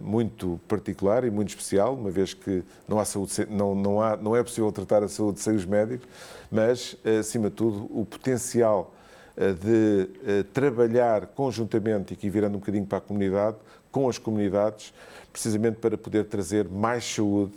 muito 0.00 0.58
particular 0.66 1.22
e 1.24 1.30
muito 1.30 1.50
especial, 1.50 1.94
uma 1.94 2.10
vez 2.10 2.32
que 2.32 2.62
não, 2.88 2.98
há 2.98 3.04
saúde, 3.04 3.46
não, 3.50 3.74
não, 3.74 4.00
há, 4.00 4.16
não 4.16 4.34
é 4.34 4.42
possível 4.42 4.72
tratar 4.72 5.02
a 5.02 5.08
saúde 5.08 5.40
sem 5.40 5.54
os 5.54 5.66
médicos, 5.66 6.08
mas, 6.50 6.96
acima 7.18 7.50
de 7.50 7.56
tudo, 7.56 7.90
o 7.90 8.06
potencial 8.06 8.94
eh, 8.94 8.99
de 9.36 10.08
eh, 10.26 10.44
trabalhar 10.52 11.26
conjuntamente, 11.26 12.12
e 12.12 12.14
aqui 12.14 12.28
virando 12.28 12.56
um 12.56 12.58
bocadinho 12.58 12.86
para 12.86 12.98
a 12.98 13.00
comunidade, 13.00 13.56
com 13.90 14.08
as 14.08 14.18
comunidades, 14.18 14.92
precisamente 15.32 15.76
para 15.76 15.96
poder 15.96 16.24
trazer 16.24 16.68
mais 16.68 17.04
saúde, 17.04 17.52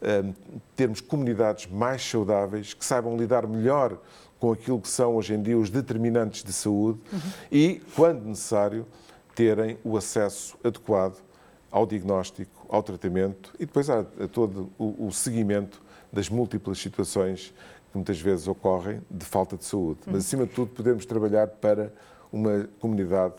eh, 0.00 0.24
termos 0.76 1.00
comunidades 1.00 1.66
mais 1.66 2.02
saudáveis, 2.02 2.74
que 2.74 2.84
saibam 2.84 3.16
lidar 3.16 3.46
melhor 3.46 3.98
com 4.38 4.52
aquilo 4.52 4.80
que 4.80 4.88
são 4.88 5.14
hoje 5.14 5.34
em 5.34 5.42
dia 5.42 5.56
os 5.56 5.70
determinantes 5.70 6.42
de 6.42 6.52
saúde 6.52 6.98
uhum. 7.12 7.20
e, 7.50 7.80
quando 7.94 8.24
necessário, 8.24 8.86
terem 9.34 9.78
o 9.84 9.96
acesso 9.96 10.56
adequado 10.64 11.16
ao 11.70 11.86
diagnóstico, 11.86 12.66
ao 12.68 12.82
tratamento 12.82 13.54
e 13.54 13.64
depois 13.64 13.88
a, 13.88 14.00
a 14.00 14.28
todo 14.30 14.70
o, 14.78 15.06
o 15.06 15.12
seguimento 15.12 15.80
das 16.12 16.28
múltiplas 16.28 16.78
situações 16.78 17.54
que 17.92 17.98
muitas 17.98 18.18
vezes 18.20 18.48
ocorrem 18.48 19.00
de 19.10 19.24
falta 19.24 19.56
de 19.56 19.64
saúde. 19.64 20.00
Mas, 20.06 20.24
acima 20.24 20.46
de 20.46 20.52
tudo, 20.52 20.72
podemos 20.72 21.04
trabalhar 21.04 21.46
para 21.46 21.92
uma 22.32 22.66
comunidade 22.80 23.34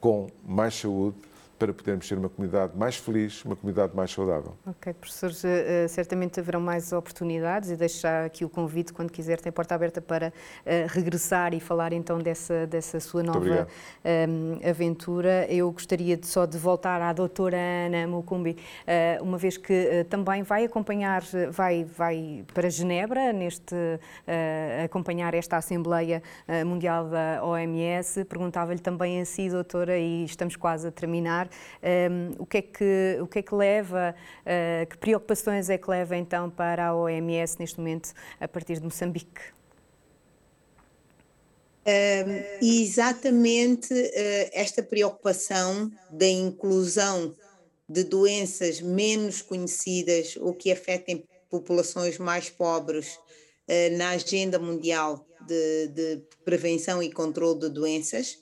com 0.00 0.28
mais 0.46 0.74
saúde, 0.74 1.16
para 1.58 1.72
podermos 1.74 2.06
ser 2.06 2.16
uma 2.16 2.28
comunidade 2.28 2.76
mais 2.76 2.96
feliz, 2.96 3.44
uma 3.44 3.56
comunidade 3.56 3.94
mais 3.94 4.10
saudável. 4.10 4.54
Ok, 4.64 4.92
professores, 4.94 5.44
eh, 5.44 5.84
eh, 5.84 5.88
certamente 5.88 6.38
haverão 6.38 6.60
mais 6.60 6.92
oportunidades 6.92 7.70
e 7.70 7.76
deixo 7.76 8.00
já 8.00 8.24
aqui 8.24 8.44
o 8.44 8.48
convite, 8.48 8.92
quando 8.92 9.10
quiser, 9.10 9.40
tem 9.40 9.50
porta 9.50 9.74
aberta 9.74 10.00
para 10.00 10.32
eh, 10.64 10.86
regressar 10.88 11.52
e 11.54 11.60
falar 11.60 11.92
então 11.92 12.18
dessa, 12.18 12.66
dessa 12.66 13.00
sua 13.00 13.22
nova 13.22 13.66
um, 14.04 14.68
aventura. 14.68 15.46
Eu 15.48 15.70
gostaria 15.72 16.16
de, 16.16 16.26
só 16.26 16.46
de 16.46 16.56
voltar 16.56 17.02
à 17.02 17.12
doutora 17.12 17.56
Ana 17.56 18.06
Mucumbi, 18.06 18.56
uma 19.20 19.36
vez 19.36 19.56
que 19.56 20.06
também 20.08 20.42
vai 20.42 20.64
acompanhar, 20.64 21.22
vai, 21.50 21.84
vai 21.84 22.44
para 22.54 22.70
Genebra, 22.70 23.32
neste, 23.32 23.74
acompanhar 24.84 25.34
esta 25.34 25.56
Assembleia 25.56 26.22
Mundial 26.66 27.08
da 27.08 27.44
OMS. 27.44 28.24
Perguntava-lhe 28.24 28.78
também 28.78 29.20
a 29.20 29.24
si, 29.24 29.48
doutora, 29.48 29.98
e 29.98 30.24
estamos 30.24 30.56
quase 30.56 30.88
a 30.88 30.90
terminar, 30.90 31.47
um, 32.10 32.42
o, 32.42 32.46
que 32.46 32.58
é 32.58 32.62
que, 32.62 33.18
o 33.20 33.26
que 33.26 33.38
é 33.38 33.42
que 33.42 33.54
leva, 33.54 34.14
uh, 34.42 34.86
que 34.86 34.96
preocupações 34.98 35.70
é 35.70 35.78
que 35.78 35.90
leva 35.90 36.16
então 36.16 36.50
para 36.50 36.88
a 36.88 36.96
OMS 36.96 37.56
neste 37.58 37.78
momento 37.78 38.12
a 38.40 38.48
partir 38.48 38.78
de 38.78 38.84
Moçambique? 38.84 39.58
Um, 41.88 42.66
exatamente 42.82 43.94
uh, 43.94 44.50
esta 44.52 44.82
preocupação 44.82 45.90
da 46.10 46.28
inclusão 46.28 47.34
de 47.88 48.04
doenças 48.04 48.82
menos 48.82 49.40
conhecidas 49.40 50.36
ou 50.38 50.52
que 50.52 50.70
afetem 50.70 51.24
populações 51.48 52.18
mais 52.18 52.50
pobres 52.50 53.14
uh, 53.14 53.96
na 53.96 54.10
agenda 54.10 54.58
mundial 54.58 55.26
de, 55.46 55.88
de 55.88 56.22
prevenção 56.44 57.02
e 57.02 57.10
controle 57.10 57.60
de 57.60 57.70
doenças 57.70 58.38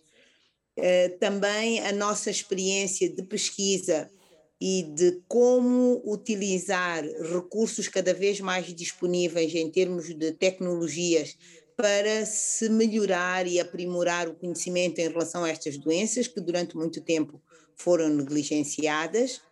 também 1.19 1.81
a 1.81 1.93
nossa 1.93 2.31
experiência 2.31 3.09
de 3.09 3.23
pesquisa 3.23 4.11
e 4.61 4.83
de 4.95 5.23
como 5.29 6.03
utilizar 6.05 7.05
recursos 7.05 7.89
cada 7.89 8.15
vez 8.15 8.41
mais 8.41 8.67
disponíveis 8.75 9.55
em 9.55 9.71
termos 9.71 10.15
de 10.15 10.33
tecnologias 10.33 11.37
para 11.77 12.25
se 12.25 12.71
melhorar 12.71 13.47
e 13.47 13.61
aprimorar 13.61 14.29
o 14.29 14.35
conhecimento 14.35 14.99
em 14.99 15.09
relação 15.09 15.45
a 15.45 15.51
estas 15.51 15.77
doenças 15.77 16.27
que 16.27 16.41
durante 16.41 16.75
muito 16.75 17.03
tempo 17.03 17.41
foram 17.75 18.09
negligenciadas. 18.09 19.43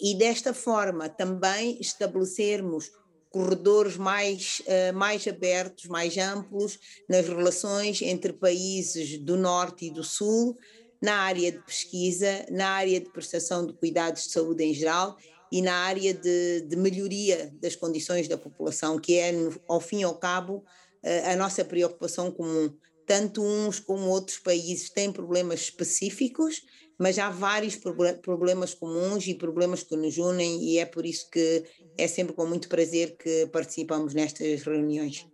E 0.00 0.16
desta 0.16 0.52
forma 0.52 1.08
também 1.08 1.78
estabelecermos 1.80 2.90
corredores 3.32 3.96
mais, 3.96 4.60
uh, 4.60 4.94
mais 4.94 5.26
abertos, 5.26 5.86
mais 5.86 6.16
amplos 6.18 6.78
nas 7.08 7.26
relações 7.26 8.02
entre 8.02 8.32
países 8.32 9.18
do 9.18 9.36
Norte 9.36 9.86
e 9.86 9.90
do 9.90 10.04
Sul, 10.04 10.56
na 11.00 11.16
área 11.16 11.50
de 11.50 11.58
pesquisa, 11.58 12.46
na 12.50 12.68
área 12.68 13.00
de 13.00 13.10
prestação 13.10 13.66
de 13.66 13.72
cuidados 13.72 14.24
de 14.24 14.32
saúde 14.32 14.62
em 14.62 14.74
geral 14.74 15.16
e 15.50 15.60
na 15.60 15.74
área 15.74 16.14
de, 16.14 16.60
de 16.60 16.76
melhoria 16.76 17.52
das 17.60 17.74
condições 17.74 18.28
da 18.28 18.38
população, 18.38 18.98
que 18.98 19.18
é, 19.18 19.32
ao 19.66 19.80
fim 19.80 20.00
e 20.00 20.04
ao 20.04 20.14
cabo, 20.14 20.58
uh, 21.02 21.30
a 21.30 21.36
nossa 21.36 21.64
preocupação 21.64 22.30
comum. 22.30 22.72
Tanto 23.06 23.42
uns 23.42 23.80
como 23.80 24.08
outros 24.08 24.38
países 24.38 24.88
têm 24.88 25.10
problemas 25.10 25.62
específicos, 25.62 26.62
mas 26.98 27.18
há 27.18 27.30
vários 27.30 27.76
problemas 28.22 28.74
comuns 28.74 29.26
e 29.26 29.34
problemas 29.34 29.82
que 29.82 29.96
nos 29.96 30.18
unem, 30.18 30.62
e 30.62 30.78
é 30.78 30.86
por 30.86 31.04
isso 31.06 31.28
que 31.30 31.64
é 31.96 32.06
sempre 32.06 32.34
com 32.34 32.46
muito 32.46 32.68
prazer 32.68 33.16
que 33.16 33.46
participamos 33.52 34.14
nestas 34.14 34.62
reuniões. 34.62 35.31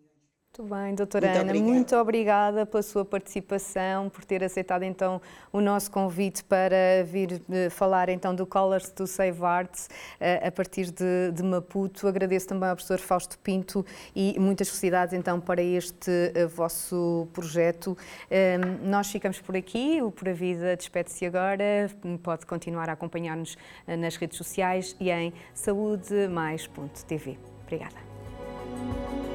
Muito 0.58 0.74
bem, 0.74 0.92
doutora 0.92 1.26
muito 1.28 1.38
Ana, 1.38 1.50
obrigada. 1.50 1.72
muito 1.72 1.96
obrigada 1.96 2.66
pela 2.66 2.82
sua 2.82 3.04
participação, 3.04 4.08
por 4.08 4.24
ter 4.24 4.42
aceitado 4.42 4.82
então 4.82 5.22
o 5.52 5.60
nosso 5.60 5.88
convite 5.88 6.42
para 6.42 7.04
vir 7.04 7.40
uh, 7.48 7.70
falar 7.70 8.08
então 8.08 8.34
do 8.34 8.44
Colors 8.44 8.90
to 8.90 9.06
Save 9.06 9.44
Arts 9.44 9.88
uh, 10.20 10.48
a 10.48 10.50
partir 10.50 10.90
de, 10.90 11.30
de, 11.32 11.44
Maputo. 11.44 12.08
Agradeço 12.08 12.48
também 12.48 12.68
ao 12.68 12.74
professor 12.74 12.98
Fausto 12.98 13.38
Pinto 13.38 13.86
e 14.16 14.36
muitas 14.40 14.68
felicidades 14.68 15.14
então 15.14 15.40
para 15.40 15.62
este 15.62 16.10
uh, 16.10 16.48
vosso 16.48 17.28
projeto. 17.32 17.96
Ehm, 18.28 18.80
nós 18.82 19.08
ficamos 19.12 19.40
por 19.40 19.56
aqui, 19.56 20.02
o 20.02 20.10
Pura 20.10 20.34
Vida 20.34 20.74
despede-se 20.76 21.24
agora, 21.24 21.88
pode 22.20 22.46
continuar 22.46 22.88
a 22.88 22.94
acompanhar-nos 22.94 23.56
nas 23.86 24.16
redes 24.16 24.36
sociais 24.36 24.96
e 24.98 25.08
em 25.08 25.32
saudemais.tv. 25.54 27.38
Obrigada. 27.62 29.27